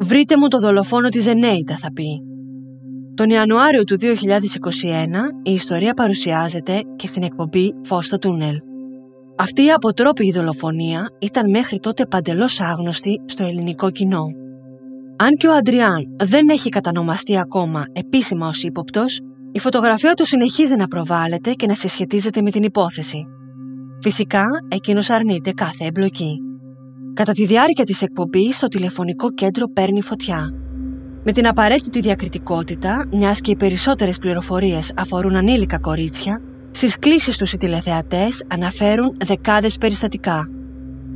Βρείτε 0.00 0.36
μου 0.36 0.48
το 0.48 0.60
δολοφόνο 0.60 1.08
της 1.08 1.22
Ζενέιτα, 1.22 1.76
θα 1.76 1.92
πει. 1.92 2.22
Τον 3.16 3.30
Ιανουάριο 3.30 3.84
του 3.84 3.96
2021 4.00 4.04
η 5.42 5.52
ιστορία 5.52 5.94
παρουσιάζεται 5.94 6.80
και 6.96 7.06
στην 7.06 7.22
εκπομπή 7.22 7.74
Φως 7.82 8.06
στο 8.06 8.18
Τούνελ. 8.18 8.60
Αυτή 9.36 9.64
η 9.64 9.70
αποτρόπηγη 9.72 10.32
δολοφονία 10.32 11.08
ήταν 11.20 11.50
μέχρι 11.50 11.78
τότε 11.78 12.06
παντελώς 12.06 12.60
άγνωστη 12.60 13.20
στο 13.24 13.44
ελληνικό 13.44 13.90
κοινό. 13.90 14.26
Αν 15.16 15.30
και 15.36 15.48
ο 15.48 15.52
Αντριάν 15.52 16.16
δεν 16.22 16.48
έχει 16.48 16.68
κατανομαστεί 16.68 17.38
ακόμα 17.38 17.84
επίσημα 17.92 18.48
ως 18.48 18.62
ύποπτος, 18.62 19.20
η 19.52 19.58
φωτογραφία 19.58 20.14
του 20.14 20.26
συνεχίζει 20.26 20.76
να 20.76 20.86
προβάλλεται 20.86 21.52
και 21.52 21.66
να 21.66 21.74
συσχετίζεται 21.74 22.42
με 22.42 22.50
την 22.50 22.62
υπόθεση. 22.62 23.26
Φυσικά, 24.00 24.44
εκείνος 24.68 25.10
αρνείται 25.10 25.52
κάθε 25.52 25.84
εμπλοκή. 25.84 26.36
Κατά 27.14 27.32
τη 27.32 27.46
διάρκεια 27.46 27.84
της 27.84 28.02
εκπομπής, 28.02 28.58
το 28.58 28.68
τηλεφωνικό 28.68 29.30
κέντρο 29.30 29.66
παίρνει 29.66 30.02
φωτιά. 30.02 30.65
Με 31.28 31.32
την 31.32 31.46
απαραίτητη 31.46 32.00
διακριτικότητα, 32.00 33.08
μιας 33.12 33.40
και 33.40 33.50
οι 33.50 33.56
περισσότερες 33.56 34.18
πληροφορίες 34.18 34.92
αφορούν 34.96 35.36
ανήλικα 35.36 35.78
κορίτσια, 35.78 36.40
στις 36.70 36.98
κλήσεις 36.98 37.36
τους 37.36 37.52
οι 37.52 37.56
τηλεθεατές 37.56 38.44
αναφέρουν 38.48 39.16
δεκάδες 39.24 39.76
περιστατικά. 39.76 40.48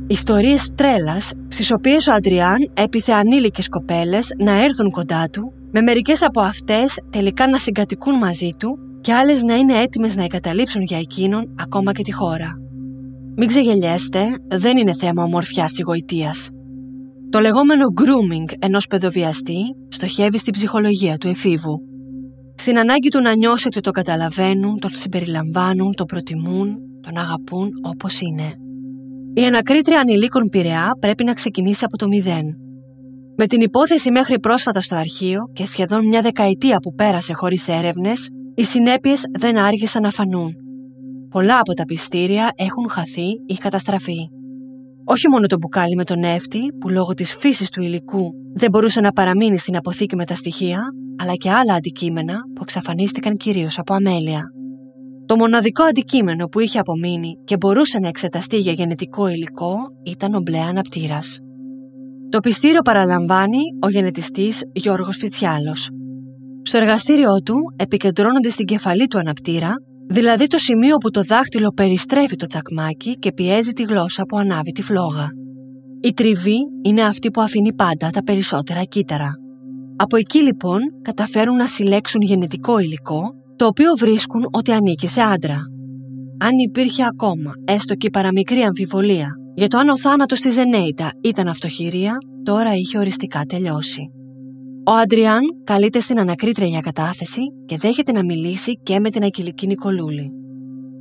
Ιστορίες 0.07 0.69
τρέλας, 0.75 1.31
στις 1.47 1.71
οποίες 1.71 2.07
ο 2.07 2.13
Αντριάν 2.13 2.71
έπιθε 2.73 3.11
ανήλικες 3.11 3.69
κοπέλες 3.69 4.29
να 4.37 4.63
έρθουν 4.63 4.91
κοντά 4.91 5.29
του, 5.29 5.53
με 5.71 5.81
μερικές 5.81 6.21
από 6.21 6.41
αυτές 6.41 6.99
τελικά 7.09 7.47
να 7.47 7.57
συγκατοικούν 7.57 8.17
μαζί 8.17 8.49
του 8.59 8.79
και 9.01 9.13
άλλες 9.13 9.43
να 9.43 9.55
είναι 9.55 9.81
έτοιμες 9.81 10.15
να 10.15 10.23
εγκαταλείψουν 10.23 10.81
για 10.81 10.97
εκείνον 10.97 11.55
ακόμα 11.59 11.91
και 11.91 12.03
τη 12.03 12.13
χώρα. 12.13 12.59
Μην 13.35 13.47
ξεγελιέστε, 13.47 14.21
δεν 14.47 14.77
είναι 14.77 14.93
θέμα 14.93 15.23
ομορφιάς 15.23 15.77
ή 15.77 15.81
γοητείας. 15.81 16.49
Το 17.31 17.39
λεγόμενο 17.39 17.85
grooming 17.85 18.53
ενός 18.59 18.87
παιδοβιαστή 18.87 19.75
στοχεύει 19.87 20.37
στην 20.37 20.53
ψυχολογία 20.53 21.17
του 21.17 21.27
εφήβου. 21.27 21.79
Στην 22.55 22.77
ανάγκη 22.77 23.09
του 23.09 23.21
να 23.21 23.35
νιώσει 23.35 23.67
ότι 23.67 23.79
το 23.79 23.91
καταλαβαίνουν, 23.91 24.79
τον 24.79 24.89
συμπεριλαμβάνουν, 24.93 25.93
τον 25.95 26.05
προτιμούν, 26.05 26.77
τον 27.01 27.17
αγαπούν 27.17 27.69
όπως 27.81 28.19
είναι. 28.19 28.53
Η 29.33 29.45
ανακρίτρια 29.45 29.99
ανηλίκων 29.99 30.47
Πειραιά 30.51 30.91
πρέπει 30.99 31.23
να 31.23 31.33
ξεκινήσει 31.33 31.85
από 31.85 31.97
το 31.97 32.07
μηδέν. 32.07 32.45
Με 33.37 33.47
την 33.47 33.61
υπόθεση 33.61 34.11
μέχρι 34.11 34.39
πρόσφατα 34.39 34.81
στο 34.81 34.95
αρχείο 34.95 35.39
και 35.53 35.65
σχεδόν 35.65 36.07
μια 36.07 36.21
δεκαετία 36.21 36.77
που 36.77 36.93
πέρασε 36.93 37.33
χωρίς 37.33 37.67
έρευνες, 37.67 38.29
οι 38.55 38.63
συνέπειες 38.63 39.23
δεν 39.39 39.57
άργησαν 39.57 40.01
να 40.01 40.09
φανούν. 40.09 40.55
Πολλά 41.29 41.59
από 41.59 41.73
τα 41.73 41.83
πιστήρια 41.83 42.51
έχουν 42.55 42.89
χαθεί 42.89 43.29
ή 43.45 43.53
καταστραφεί. 43.53 44.29
Όχι 45.05 45.29
μόνο 45.29 45.47
το 45.47 45.57
μπουκάλι 45.57 45.95
με 45.95 46.03
τον 46.03 46.19
νεύτη, 46.19 46.59
που 46.79 46.89
λόγω 46.89 47.13
της 47.13 47.35
φύσης 47.35 47.69
του 47.69 47.81
υλικού 47.81 48.31
δεν 48.53 48.69
μπορούσε 48.69 49.01
να 49.01 49.11
παραμείνει 49.11 49.57
στην 49.57 49.75
αποθήκη 49.75 50.15
με 50.15 50.25
τα 50.25 50.35
στοιχεία, 50.35 50.81
αλλά 51.21 51.33
και 51.33 51.49
άλλα 51.49 51.73
αντικείμενα 51.73 52.33
που 52.55 52.61
εξαφανίστηκαν 52.61 53.33
κυρίως 53.33 53.79
από 53.79 53.93
αμέλεια. 53.93 54.43
Το 55.25 55.35
μοναδικό 55.35 55.83
αντικείμενο 55.83 56.47
που 56.47 56.59
είχε 56.59 56.79
απομείνει 56.79 57.37
και 57.43 57.57
μπορούσε 57.57 57.99
να 57.99 58.07
εξεταστεί 58.07 58.57
για 58.57 58.71
γενετικό 58.71 59.27
υλικό 59.27 59.75
ήταν 60.05 60.33
ο 60.33 60.39
μπλε 60.39 60.59
αναπτήρας. 60.59 61.39
Το 62.29 62.39
πιστήριο 62.39 62.81
παραλαμβάνει 62.81 63.59
ο 63.81 63.89
γενετιστής 63.89 64.63
Γιώργος 64.73 65.17
Φιτσιάλος. 65.17 65.89
Στο 66.61 66.77
εργαστήριό 66.77 67.41
του 67.45 67.55
επικεντρώνονται 67.75 68.49
στην 68.49 68.65
κεφαλή 68.65 69.07
του 69.07 69.17
αναπτήρα 69.17 69.73
Δηλαδή 70.11 70.47
το 70.47 70.57
σημείο 70.57 70.97
που 70.97 71.09
το 71.09 71.23
δάχτυλο 71.23 71.71
περιστρέφει 71.75 72.35
το 72.35 72.45
τσακμάκι 72.45 73.13
και 73.15 73.31
πιέζει 73.31 73.71
τη 73.71 73.83
γλώσσα 73.83 74.23
που 74.23 74.37
ανάβει 74.37 74.71
τη 74.71 74.81
φλόγα. 74.81 75.27
Η 76.01 76.13
τριβή 76.13 76.57
είναι 76.85 77.03
αυτή 77.03 77.31
που 77.31 77.41
αφήνει 77.41 77.73
πάντα 77.73 78.09
τα 78.09 78.23
περισσότερα 78.23 78.83
κύτταρα. 78.83 79.31
Από 79.95 80.17
εκεί 80.17 80.39
λοιπόν 80.39 80.79
καταφέρουν 81.01 81.55
να 81.55 81.67
συλλέξουν 81.67 82.21
γενετικό 82.21 82.79
υλικό, 82.79 83.21
το 83.55 83.65
οποίο 83.65 83.91
βρίσκουν 83.99 84.47
ότι 84.51 84.71
ανήκει 84.71 85.07
σε 85.07 85.21
άντρα. 85.21 85.57
Αν 86.39 86.51
υπήρχε 86.67 87.03
ακόμα 87.03 87.51
έστω 87.65 87.95
και 87.95 88.09
παραμικρή 88.09 88.61
αμφιβολία 88.61 89.27
για 89.55 89.67
το 89.67 89.77
αν 89.77 89.89
ο 89.89 89.97
θάνατος 89.97 90.39
της 90.39 90.53
Ζενέιτα 90.53 91.09
ήταν 91.23 91.47
αυτοχειρία, 91.47 92.17
τώρα 92.43 92.75
είχε 92.75 92.97
οριστικά 92.97 93.41
τελειώσει. 93.41 94.01
Ο 94.85 94.91
Αντριάν 94.91 95.41
καλείται 95.63 95.99
στην 95.99 96.19
ανακρίτρια 96.19 96.67
για 96.67 96.79
κατάθεση 96.79 97.41
και 97.65 97.77
δέχεται 97.77 98.11
να 98.11 98.23
μιλήσει 98.23 98.79
και 98.83 98.99
με 98.99 99.09
την 99.09 99.23
Ακυλική 99.23 99.67
Νικολούλη. 99.67 100.31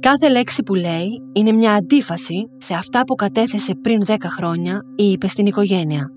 Κάθε 0.01 0.29
λέξη 0.29 0.63
που 0.63 0.75
λέει 0.75 1.23
είναι 1.33 1.53
μια 1.53 1.73
αντίφαση 1.73 2.35
σε 2.57 2.75
αυτά 2.75 3.05
που 3.05 3.15
κατέθεσε 3.15 3.75
πριν 3.83 4.03
10 4.07 4.15
χρόνια 4.37 4.81
ή 4.97 5.11
είπε 5.11 5.29
στην 5.29 5.47
οικογένεια. 5.47 6.11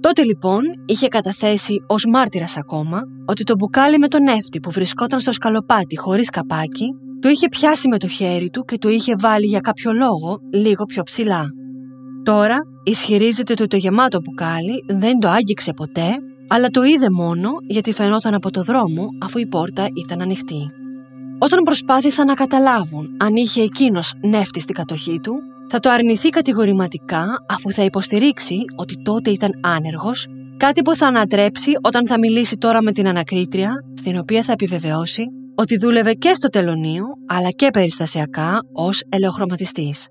Τότε 0.00 0.24
λοιπόν 0.24 0.60
είχε 0.86 1.08
καταθέσει 1.08 1.74
ως 1.86 2.04
μάρτυρας 2.08 2.56
ακόμα 2.56 3.02
ότι 3.26 3.44
το 3.44 3.54
μπουκάλι 3.58 3.98
με 3.98 4.08
τον 4.08 4.22
νεύτη 4.22 4.60
που 4.60 4.70
βρισκόταν 4.70 5.20
στο 5.20 5.32
σκαλοπάτι 5.32 5.98
χωρίς 5.98 6.30
καπάκι 6.30 6.86
το 7.20 7.28
είχε 7.28 7.48
πιάσει 7.48 7.88
με 7.88 7.98
το 7.98 8.08
χέρι 8.08 8.50
του 8.50 8.62
και 8.62 8.78
το 8.78 8.88
είχε 8.88 9.14
βάλει 9.18 9.46
για 9.46 9.60
κάποιο 9.60 9.92
λόγο 9.92 10.38
λίγο 10.52 10.84
πιο 10.84 11.02
ψηλά. 11.02 11.44
Τώρα 12.22 12.58
ισχυρίζεται 12.84 13.52
ότι 13.52 13.66
το 13.66 13.76
γεμάτο 13.76 14.20
μπουκάλι 14.20 14.84
δεν 14.86 15.18
το 15.18 15.28
άγγιξε 15.28 15.72
ποτέ 15.72 16.16
αλλά 16.48 16.68
το 16.68 16.82
είδε 16.82 17.10
μόνο 17.10 17.50
γιατί 17.66 17.92
φαινόταν 17.92 18.34
από 18.34 18.50
το 18.50 18.62
δρόμο 18.62 19.08
αφού 19.22 19.38
η 19.38 19.46
πόρτα 19.46 19.88
ήταν 19.94 20.20
ανοιχτή. 20.20 20.66
Όταν 21.38 21.62
προσπάθησαν 21.62 22.26
να 22.26 22.34
καταλάβουν 22.34 23.16
αν 23.18 23.36
είχε 23.36 23.62
εκείνος 23.62 24.12
νεύτη 24.20 24.60
στην 24.60 24.74
κατοχή 24.74 25.20
του, 25.22 25.32
θα 25.68 25.80
το 25.80 25.90
αρνηθεί 25.90 26.28
κατηγορηματικά 26.28 27.44
αφού 27.48 27.70
θα 27.70 27.84
υποστηρίξει 27.84 28.56
ότι 28.76 29.02
τότε 29.02 29.30
ήταν 29.30 29.50
άνεργος, 29.62 30.26
κάτι 30.56 30.82
που 30.82 30.94
θα 30.94 31.06
ανατρέψει 31.06 31.70
όταν 31.82 32.06
θα 32.06 32.18
μιλήσει 32.18 32.56
τώρα 32.56 32.82
με 32.82 32.92
την 32.92 33.08
ανακρίτρια, 33.08 33.72
στην 33.96 34.18
οποία 34.18 34.42
θα 34.42 34.52
επιβεβαιώσει 34.52 35.22
ότι 35.54 35.78
δούλευε 35.78 36.12
και 36.12 36.34
στο 36.34 36.48
τελωνίο 36.48 37.04
αλλά 37.26 37.50
και 37.50 37.70
περιστασιακά 37.72 38.60
ως 38.72 39.02
ελαιοχρωματιστής. 39.08 40.06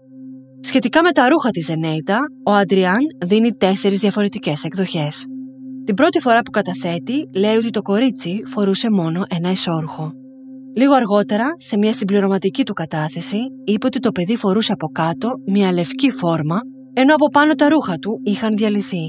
Σχετικά 0.59 1.03
με 1.03 1.11
τα 1.11 1.29
ρούχα 1.29 1.49
της 1.49 1.65
Ζενέιτα, 1.65 2.19
ο 2.45 2.51
Αντριάν 2.51 2.99
δίνει 3.25 3.51
τέσσερις 3.51 3.99
διαφορετικές 3.99 4.63
εκδοχές. 4.63 5.25
Την 5.85 5.95
πρώτη 5.95 6.19
φορά 6.19 6.41
που 6.41 6.51
καταθέτει, 6.51 7.29
λέει 7.35 7.55
ότι 7.55 7.69
το 7.69 7.81
κορίτσι 7.81 8.41
φορούσε 8.45 8.89
μόνο 8.91 9.23
ένα 9.29 9.51
ισόρουχο. 9.51 10.11
Λίγο 10.75 10.93
αργότερα, 10.93 11.45
σε 11.57 11.77
μια 11.77 11.93
συμπληρωματική 11.93 12.63
του 12.63 12.73
κατάθεση, 12.73 13.37
είπε 13.63 13.85
ότι 13.85 13.99
το 13.99 14.11
παιδί 14.11 14.35
φορούσε 14.35 14.71
από 14.71 14.87
κάτω 14.87 15.29
μια 15.51 15.71
λευκή 15.71 16.11
φόρμα, 16.11 16.59
ενώ 16.93 17.13
από 17.13 17.27
πάνω 17.29 17.53
τα 17.53 17.69
ρούχα 17.69 17.97
του 17.97 18.19
είχαν 18.23 18.55
διαλυθεί. 18.55 19.05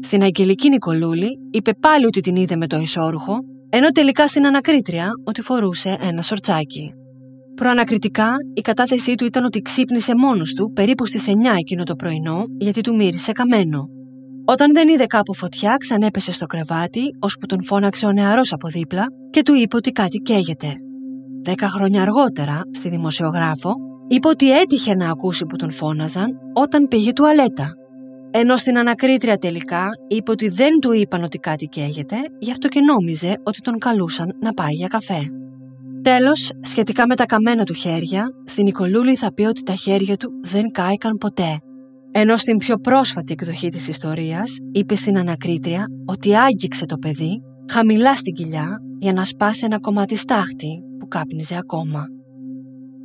Στην 0.00 0.22
Αγγελική 0.22 0.68
Νικολούλη 0.68 1.28
είπε 1.50 1.70
πάλι 1.80 2.06
ότι 2.06 2.20
την 2.20 2.36
είδε 2.36 2.56
με 2.56 2.66
το 2.66 2.78
ισόρουχο, 2.78 3.38
ενώ 3.68 3.88
τελικά 3.88 4.28
στην 4.28 4.46
ανακρίτρια 4.46 5.10
ότι 5.24 5.42
φορούσε 5.42 5.96
ένα 6.00 6.22
σορτσάκι. 6.22 6.90
Προανακριτικά, 7.54 8.32
η 8.54 8.60
κατάθεσή 8.60 9.14
του 9.14 9.24
ήταν 9.24 9.44
ότι 9.44 9.60
ξύπνησε 9.60 10.12
μόνος 10.18 10.52
του 10.52 10.72
περίπου 10.74 11.06
στις 11.06 11.24
9 11.28 11.30
εκείνο 11.58 11.84
το 11.84 11.94
πρωινό 11.94 12.44
γιατί 12.58 12.80
του 12.80 12.96
μύρισε 12.96 13.32
καμένο. 13.32 13.95
Όταν 14.48 14.72
δεν 14.72 14.88
είδε 14.88 15.06
κάπου 15.06 15.34
φωτιά, 15.34 15.76
ξανέπεσε 15.76 16.32
στο 16.32 16.46
κρεβάτι, 16.46 17.00
ώσπου 17.18 17.46
τον 17.46 17.64
φώναξε 17.64 18.06
ο 18.06 18.12
νεαρός 18.12 18.52
από 18.52 18.68
δίπλα 18.68 19.06
και 19.30 19.42
του 19.42 19.54
είπε 19.54 19.76
ότι 19.76 19.90
κάτι 19.90 20.18
καίγεται. 20.18 20.72
Δέκα 21.42 21.68
χρόνια 21.68 22.02
αργότερα, 22.02 22.60
στη 22.70 22.88
δημοσιογράφο, 22.88 23.74
είπε 24.08 24.28
ότι 24.28 24.58
έτυχε 24.58 24.94
να 24.94 25.10
ακούσει 25.10 25.46
που 25.46 25.56
τον 25.56 25.70
φώναζαν 25.70 26.26
όταν 26.54 26.88
πήγε 26.88 27.12
τουαλέτα. 27.12 27.72
Ενώ 28.30 28.56
στην 28.56 28.78
ανακρίτρια 28.78 29.36
τελικά 29.36 29.88
είπε 30.08 30.30
ότι 30.30 30.48
δεν 30.48 30.78
του 30.80 30.92
είπαν 30.92 31.22
ότι 31.22 31.38
κάτι 31.38 31.66
καίγεται, 31.66 32.16
γι' 32.38 32.50
αυτό 32.50 32.68
και 32.68 32.80
νόμιζε 32.80 33.40
ότι 33.42 33.60
τον 33.60 33.78
καλούσαν 33.78 34.36
να 34.40 34.52
πάει 34.52 34.72
για 34.72 34.88
καφέ. 34.88 35.20
Τέλος, 36.02 36.50
σχετικά 36.60 37.06
με 37.06 37.14
τα 37.14 37.26
καμένα 37.26 37.64
του 37.64 37.74
χέρια, 37.74 38.26
στην 38.44 38.64
Νικολούλη 38.64 39.16
θα 39.16 39.32
πει 39.32 39.42
ότι 39.42 39.62
τα 39.62 39.74
χέρια 39.74 40.16
του 40.16 40.30
δεν 40.42 40.64
κάηκαν 40.70 41.12
ποτέ 41.12 41.60
ενώ 42.18 42.36
στην 42.36 42.56
πιο 42.56 42.76
πρόσφατη 42.76 43.32
εκδοχή 43.32 43.68
της 43.68 43.88
ιστορίας 43.88 44.56
είπε 44.72 44.94
στην 44.94 45.18
ανακρίτρια 45.18 45.86
ότι 46.04 46.36
άγγιξε 46.36 46.86
το 46.86 46.96
παιδί 46.96 47.42
χαμηλά 47.72 48.16
στην 48.16 48.32
κοιλιά 48.32 48.78
για 48.98 49.12
να 49.12 49.24
σπάσει 49.24 49.64
ένα 49.64 49.80
κομμάτι 49.80 50.16
στάχτη 50.16 50.82
που 50.98 51.08
κάπνιζε 51.08 51.56
ακόμα. 51.56 52.04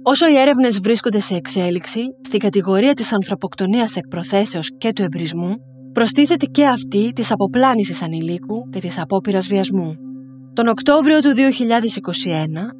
Όσο 0.03 0.29
οι 0.29 0.37
έρευνες 0.37 0.79
βρίσκονται 0.79 1.19
σε 1.19 1.35
εξέλιξη, 1.35 1.99
στην 2.21 2.39
κατηγορία 2.39 2.93
της 2.93 3.13
ανθρωποκτονίας 3.13 3.95
εκ 3.95 4.07
προθέσεως 4.07 4.69
και 4.77 4.93
του 4.93 5.01
εμπρισμού, 5.01 5.53
προστίθεται 5.93 6.45
και 6.45 6.67
αυτή 6.67 7.11
της 7.13 7.31
αποπλάνησης 7.31 8.01
ανηλίκου 8.01 8.69
και 8.69 8.79
της 8.79 8.99
απόπειρας 8.99 9.47
βιασμού. 9.47 9.95
Τον 10.53 10.67
Οκτώβριο 10.67 11.19
του 11.19 11.29
2021, 11.29 11.37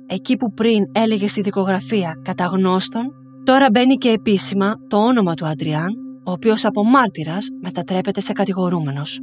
εκεί 0.07 0.37
που 0.37 0.53
πριν 0.53 0.83
έλεγε 0.91 1.27
στη 1.27 1.41
δικογραφία 1.41 2.13
κατά 2.23 2.45
γνώστον, 2.45 3.11
τώρα 3.43 3.67
μπαίνει 3.71 3.95
και 3.95 4.09
επίσημα 4.09 4.73
το 4.87 4.97
όνομα 4.97 5.33
του 5.33 5.45
Αντριάν 5.45 6.09
ο 6.31 6.33
οποίος 6.33 6.65
από 6.65 6.83
μάρτυρας 6.83 7.47
μετατρέπεται 7.61 8.21
σε 8.21 8.33
κατηγορούμενος. 8.33 9.19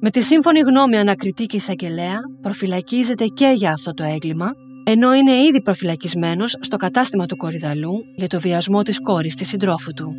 Με 0.00 0.10
τη 0.10 0.22
σύμφωνη 0.22 0.58
γνώμη 0.58 0.96
ανακριτή 0.96 1.46
εισαγγελέα, 1.50 2.18
προφυλακίζεται 2.42 3.26
και 3.26 3.52
για 3.56 3.72
αυτό 3.72 3.92
το 3.92 4.04
έγκλημα, 4.04 4.50
ενώ 4.84 5.14
είναι 5.14 5.32
ήδη 5.32 5.62
προφυλακισμένος 5.62 6.56
στο 6.60 6.76
κατάστημα 6.76 7.26
του 7.26 7.36
Κορυδαλού 7.36 7.92
για 8.16 8.26
το 8.26 8.40
βιασμό 8.40 8.82
της 8.82 9.00
κόρης 9.00 9.34
της 9.34 9.48
συντρόφου 9.48 9.92
του. 9.92 10.14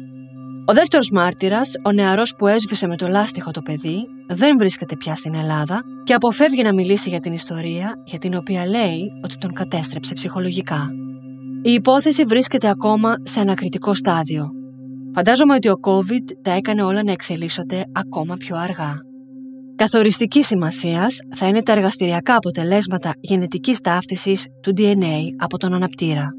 Ο 0.65 0.73
δεύτερος 0.73 1.09
μάρτυρας, 1.11 1.71
ο 1.85 1.91
νεαρός 1.91 2.35
που 2.37 2.47
έσβησε 2.47 2.87
με 2.87 2.97
το 2.97 3.07
λάστιχο 3.07 3.51
το 3.51 3.61
παιδί, 3.61 4.07
δεν 4.27 4.57
βρίσκεται 4.57 4.95
πια 4.95 5.15
στην 5.15 5.35
Ελλάδα 5.35 5.81
και 6.03 6.13
αποφεύγει 6.13 6.63
να 6.63 6.73
μιλήσει 6.73 7.09
για 7.09 7.19
την 7.19 7.33
ιστορία 7.33 8.01
για 8.05 8.19
την 8.19 8.33
οποία 8.35 8.65
λέει 8.65 9.11
ότι 9.23 9.37
τον 9.37 9.53
κατέστρεψε 9.53 10.13
ψυχολογικά. 10.13 10.89
Η 11.61 11.71
υπόθεση 11.71 12.23
βρίσκεται 12.23 12.69
ακόμα 12.69 13.15
σε 13.23 13.39
ανακριτικό 13.39 13.93
στάδιο 13.93 14.51
Φαντάζομαι 15.15 15.53
ότι 15.53 15.67
ο 15.67 15.79
COVID 15.81 16.31
τα 16.41 16.51
έκανε 16.51 16.83
όλα 16.83 17.03
να 17.03 17.11
εξελίσσονται 17.11 17.83
ακόμα 17.91 18.35
πιο 18.35 18.57
αργά. 18.57 18.93
Καθοριστική 19.75 20.43
σημασίας 20.43 21.17
θα 21.35 21.47
είναι 21.47 21.63
τα 21.63 21.71
εργαστηριακά 21.71 22.35
αποτελέσματα 22.35 23.13
γενετικής 23.19 23.79
ταύτισης 23.79 24.45
του 24.61 24.73
DNA 24.77 25.19
από 25.37 25.57
τον 25.57 25.73
αναπτήρα. 25.73 26.29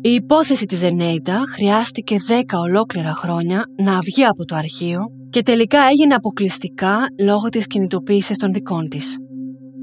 Η 0.00 0.10
υπόθεση 0.14 0.66
της 0.66 0.78
Ζενέιτα 0.78 1.44
χρειάστηκε 1.48 2.16
10 2.28 2.42
ολόκληρα 2.58 3.12
χρόνια 3.12 3.64
να 3.82 4.00
βγει 4.00 4.24
από 4.24 4.44
το 4.44 4.54
αρχείο 4.54 5.00
και 5.30 5.42
τελικά 5.42 5.78
έγινε 5.90 6.14
αποκλειστικά 6.14 7.06
λόγω 7.22 7.48
της 7.48 7.66
κινητοποίησης 7.66 8.36
των 8.36 8.52
δικών 8.52 8.88
της. 8.88 9.16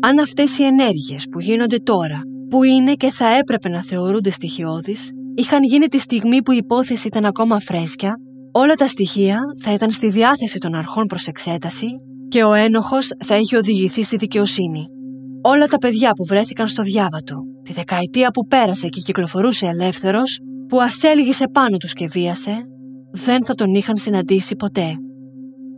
Αν 0.01 0.19
αυτές 0.19 0.57
οι 0.57 0.63
ενέργειες 0.63 1.25
που 1.31 1.39
γίνονται 1.39 1.77
τώρα, 1.77 2.21
που 2.49 2.63
είναι 2.63 2.93
και 2.93 3.11
θα 3.11 3.25
έπρεπε 3.37 3.69
να 3.69 3.83
θεωρούνται 3.83 4.31
στοιχειώδεις, 4.31 5.09
είχαν 5.35 5.63
γίνει 5.63 5.87
τη 5.87 5.99
στιγμή 5.99 6.41
που 6.41 6.51
η 6.51 6.57
υπόθεση 6.57 7.07
ήταν 7.07 7.25
ακόμα 7.25 7.59
φρέσκια, 7.59 8.13
όλα 8.51 8.73
τα 8.73 8.87
στοιχεία 8.87 9.39
θα 9.59 9.73
ήταν 9.73 9.91
στη 9.91 10.09
διάθεση 10.09 10.57
των 10.57 10.75
αρχών 10.75 11.05
προς 11.05 11.27
εξέταση 11.27 11.87
και 12.27 12.43
ο 12.43 12.53
ένοχος 12.53 13.09
θα 13.25 13.37
είχε 13.37 13.57
οδηγηθεί 13.57 14.03
στη 14.03 14.15
δικαιοσύνη. 14.15 14.85
Όλα 15.41 15.65
τα 15.65 15.77
παιδιά 15.77 16.11
που 16.11 16.25
βρέθηκαν 16.25 16.67
στο 16.67 16.83
διάβατο, 16.83 17.35
τη 17.63 17.73
δεκαετία 17.73 18.29
που 18.31 18.47
πέρασε 18.47 18.87
και 18.87 19.01
κυκλοφορούσε 19.01 19.67
ελεύθερος, 19.67 20.39
που 20.67 20.81
ασέλγησε 20.81 21.45
πάνω 21.53 21.77
τους 21.77 21.93
και 21.93 22.07
βίασε, 22.07 22.57
δεν 23.11 23.45
θα 23.45 23.53
τον 23.53 23.73
είχαν 23.73 23.97
συναντήσει 23.97 24.55
ποτέ. 24.55 24.95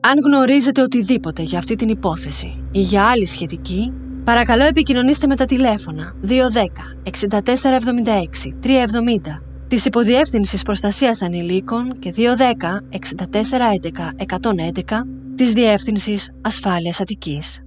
Αν 0.01 0.19
γνωρίζετε 0.25 0.81
οτιδήποτε 0.81 1.41
για 1.41 1.57
αυτή 1.57 1.75
την 1.75 1.89
υπόθεση 1.89 2.67
ή 2.71 2.79
για 2.79 3.03
άλλη 3.03 3.25
σχετική, 3.25 3.91
παρακαλώ 4.25 4.63
επικοινωνήστε 4.63 5.27
με 5.27 5.35
τα 5.35 5.45
τηλέφωνα 5.45 6.15
210 6.23 6.29
6476 7.03 7.09
370 8.63 9.41
της 9.67 9.85
Υποδιεύθυνσης 9.85 10.63
Προστασίας 10.63 11.21
Ανηλίκων 11.21 11.91
και 11.99 12.13
210 12.17 12.21
6411 12.89 14.13
111 14.25 15.07
της 15.35 15.53
Διεύθυνσης 15.53 16.31
Ασφάλειας 16.41 16.99
Αττικής. 16.99 17.64